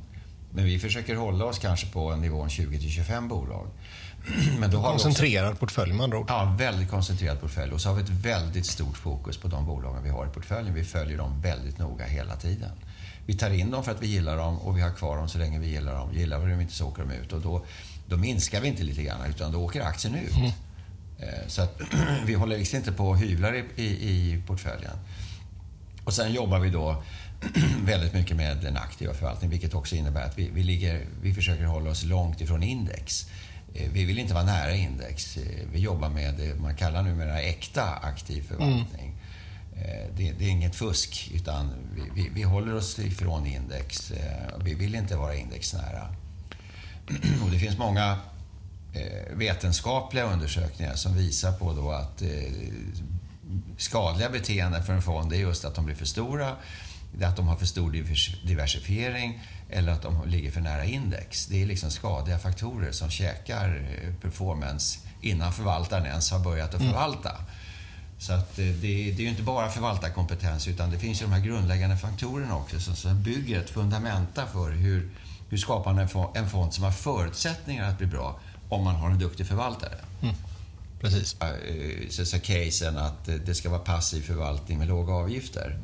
[0.51, 3.69] Men vi försöker hålla oss kanske på nivån 20 till 25 bolag.
[4.59, 6.27] Men då har koncentrerad också, portfölj med andra ord?
[6.29, 7.73] Ja, väldigt koncentrerad portfölj.
[7.73, 10.75] Och så har vi ett väldigt stort fokus på de bolagen vi har i portföljen.
[10.75, 12.71] Vi följer dem väldigt noga hela tiden.
[13.27, 15.39] Vi tar in dem för att vi gillar dem och vi har kvar dem så
[15.39, 16.13] länge vi gillar dem.
[16.13, 17.33] Gillar vi dem inte så åker de ut.
[17.33, 17.65] Och då,
[18.07, 20.37] då minskar vi inte lite grann utan då åker aktien ut.
[20.37, 20.51] Mm.
[21.19, 21.81] Eh, så att
[22.27, 24.97] vi håller liksom inte på och hyvlar i, i, i portföljen.
[26.05, 27.03] Och sen jobbar vi då
[27.85, 31.65] väldigt mycket med den aktiva förvaltningen, vilket också innebär att vi, vi, ligger, vi försöker
[31.65, 33.27] hålla oss långt ifrån index.
[33.75, 35.37] Eh, vi vill inte vara nära index.
[35.37, 39.07] Eh, vi jobbar med det man kallar numera äkta aktiv förvaltning.
[39.07, 39.15] Mm.
[40.17, 44.13] Det, det, är inget fusk, utan vi, vi, vi, håller oss ifrån index.
[44.65, 46.15] Vi vill inte vara indexnära.
[47.45, 48.19] Och det finns många
[49.33, 52.23] vetenskapliga undersökningar som visar på då att
[53.77, 56.57] skadliga beteenden för en fond är just att de blir för stora
[57.23, 57.91] att de har för stor
[58.47, 59.41] diversifiering
[59.71, 61.47] eller att de ligger för nära index.
[61.47, 66.81] Det är liksom skadliga faktorer som käkar eh, performance innan förvaltaren ens har börjat att
[66.81, 66.93] mm.
[66.93, 67.31] förvalta.
[67.31, 67.43] Mm.
[68.19, 71.33] Så att eh, det, det, är ju inte bara förvaltarkompetens utan det finns ju de
[71.33, 75.11] här grundläggande faktorerna också som, som bygger ett fundamenta för hur,
[75.49, 78.95] hur skapar man en fond, en fond som har förutsättningar att bli bra om man
[78.95, 79.99] har en duktig förvaltare.
[80.23, 80.35] Mm.
[81.01, 81.37] Precis.
[82.11, 85.79] Så, så casen att det ska vara passiv förvaltning med låga avgifter.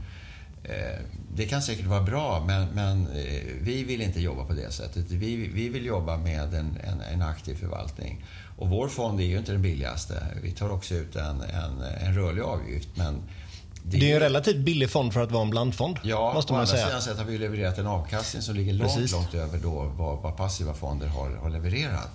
[0.64, 1.00] Eh,
[1.34, 5.10] det kan säkert vara bra, men, men eh, vi vill inte jobba på det sättet.
[5.10, 8.24] Vi, vi vill jobba med en, en, en, aktiv förvaltning.
[8.58, 10.26] Och vår fond är ju inte den billigaste.
[10.42, 12.88] Vi tar också ut en, en, en rörlig avgift.
[12.94, 13.22] Men
[13.82, 15.98] det, det är en relativt billig fond för att vara en blandfond.
[16.02, 18.94] Ja, måste man å andra sidan sett har vi levererat en avkastning som ligger långt,
[18.94, 19.12] Precis.
[19.12, 22.10] långt över då vad, vad passiva fonder har, har levererat.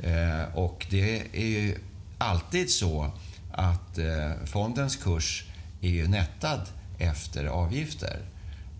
[0.00, 1.78] Eh, och det är ju
[2.18, 3.10] alltid så
[3.52, 5.44] att eh, fondens kurs
[5.80, 6.60] är ju nettad
[6.98, 8.20] efter avgifter.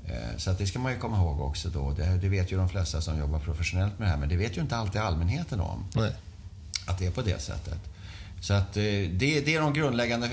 [0.07, 1.69] Eh, så att det ska man ju komma ihåg också.
[1.69, 1.91] Då.
[1.91, 4.57] Det, det, vet ju de flesta som jobbar professionellt med det här, men det vet
[4.57, 5.85] ju inte alltid allmänheten om.
[5.95, 6.13] Nej.
[6.87, 7.79] Att det är på det sättet.
[8.41, 10.31] Så att eh, det, det, är de grundläggande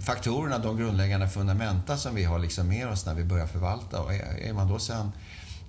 [0.00, 4.00] faktorerna, de grundläggande fundamenta som vi har liksom med oss när vi börjar förvalta.
[4.00, 5.12] Och är man då sen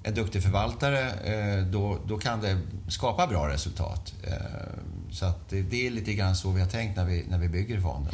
[0.04, 4.14] en duktig förvaltare, eh, då, då kan det skapa bra resultat.
[4.24, 4.34] Eh,
[5.12, 7.82] så att det är lite grann så vi har tänkt när vi, när vi bygger
[7.82, 8.14] fonden.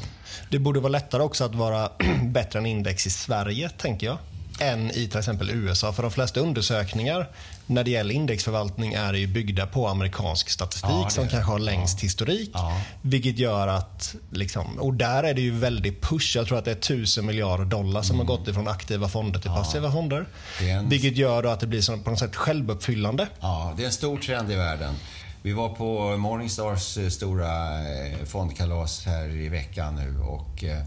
[0.50, 1.92] Det borde vara lättare också att vara
[2.24, 4.18] bättre än index i Sverige, tänker jag,
[4.60, 5.94] än i till exempel USA.
[5.94, 7.30] För de flesta undersökningar
[7.70, 12.00] när det gäller indexförvaltning är ju byggda på amerikansk statistik ja, som kanske har längst
[12.02, 12.06] ja.
[12.06, 12.52] historik.
[12.54, 12.82] Ja.
[13.02, 16.36] Vilket gör att, liksom, och där är det ju väldigt push.
[16.36, 18.28] Jag tror att det är tusen miljarder dollar som mm.
[18.28, 20.26] har gått ifrån aktiva fonder till passiva fonder.
[20.62, 20.90] En...
[20.90, 23.28] Vilket gör att det blir på något sätt självuppfyllande.
[23.40, 24.96] Ja, det är en stor trend i världen.
[25.42, 30.84] Vi var på Morningstars eh, stora eh, fondkalas här i veckan nu och eh,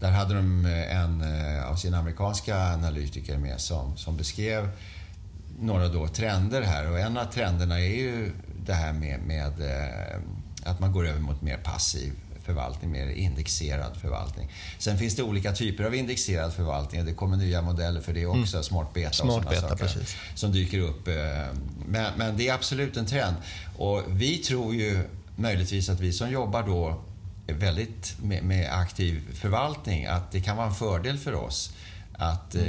[0.00, 1.24] där hade de en
[1.64, 4.70] av sina amerikanska analytiker med som, som beskrev
[5.60, 8.32] några då trender här och en av trenderna är ju
[8.66, 9.52] det här med, med
[10.64, 12.12] att man går över mot mer passiv
[12.44, 14.48] förvaltning, mer indexerad förvaltning.
[14.78, 17.04] Sen finns det olika typer av indexerad förvaltning.
[17.04, 18.64] Det kommer nya modeller för det också, mm.
[18.64, 20.16] smart beta smart och beta, saker precis.
[20.34, 21.08] som dyker upp.
[21.08, 21.14] Eh,
[21.86, 23.36] men, men, det är absolut en trend.
[23.76, 27.00] Och vi tror ju möjligtvis att vi som jobbar då
[27.46, 31.72] väldigt med, med aktiv förvaltning, att det kan vara en fördel för oss
[32.20, 32.62] att eh,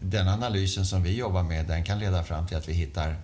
[0.00, 3.16] den analysen som vi jobbar med, den kan leda fram till att vi hittar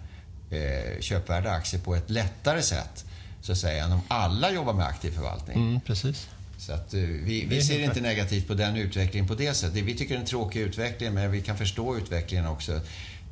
[0.50, 3.04] eh, köpvärda aktier på ett lättare sätt
[3.40, 5.56] så att säga, än om alla jobbar med aktiv förvaltning.
[5.56, 6.28] Mm, precis.
[6.58, 9.84] Så att, eh, vi, vi ser inte negativt på den utvecklingen på det sättet.
[9.84, 12.80] Vi tycker det är en tråkig utveckling men vi kan förstå utvecklingen också.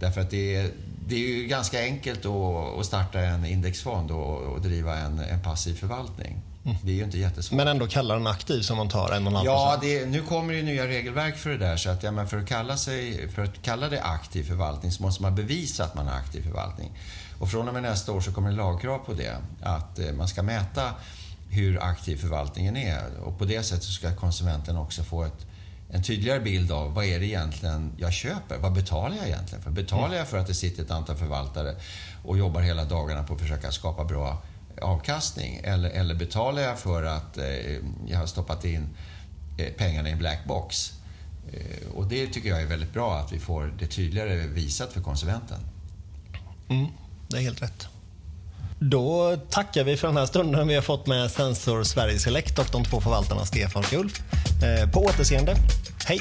[0.01, 0.71] Därför att det är,
[1.07, 5.43] det är ju ganska enkelt att, att starta en indexfond och, och driva en, en
[5.43, 6.41] passiv förvaltning.
[6.65, 6.77] Mm.
[6.83, 7.57] Det är ju inte jättesvårt.
[7.57, 10.23] Men ändå kalla den aktiv som man tar en och en halv Ja, det, nu
[10.23, 11.77] kommer det ju nya regelverk för det där.
[11.77, 15.03] Så att, ja, men för, att kalla sig, för att kalla det aktiv förvaltning så
[15.03, 16.93] måste man bevisa att man har aktiv förvaltning.
[17.39, 19.37] Och från och med nästa år så kommer det lagkrav på det.
[19.63, 20.91] Att eh, man ska mäta
[21.49, 23.19] hur aktiv förvaltningen är.
[23.25, 25.47] Och på det sättet ska konsumenten också få ett,
[25.91, 28.59] en tydligare bild av vad är det egentligen jag köper?
[28.59, 29.71] Vad betalar jag egentligen för?
[29.71, 31.75] Betalar jag för att det sitter ett antal förvaltare
[32.25, 34.43] och jobbar hela dagarna på att försöka skapa bra
[34.83, 35.61] avkastning?
[35.65, 37.45] Eller, eller betalar jag för att eh,
[38.07, 38.89] jag har stoppat in
[39.59, 40.93] eh, pengarna i en black box?
[41.53, 45.01] Eh, och det tycker jag är väldigt bra att vi får det tydligare visat för
[45.01, 45.59] konsumenten.
[46.69, 46.87] Mm,
[47.29, 47.89] det är helt rätt.
[48.79, 52.67] Då tackar vi för den här stunden vi har fått med Sensor Sverige Select och
[52.73, 54.23] de två förvaltarna Stefan och Ulf.
[54.63, 55.57] Eh, på återseende.
[56.07, 56.21] Hej!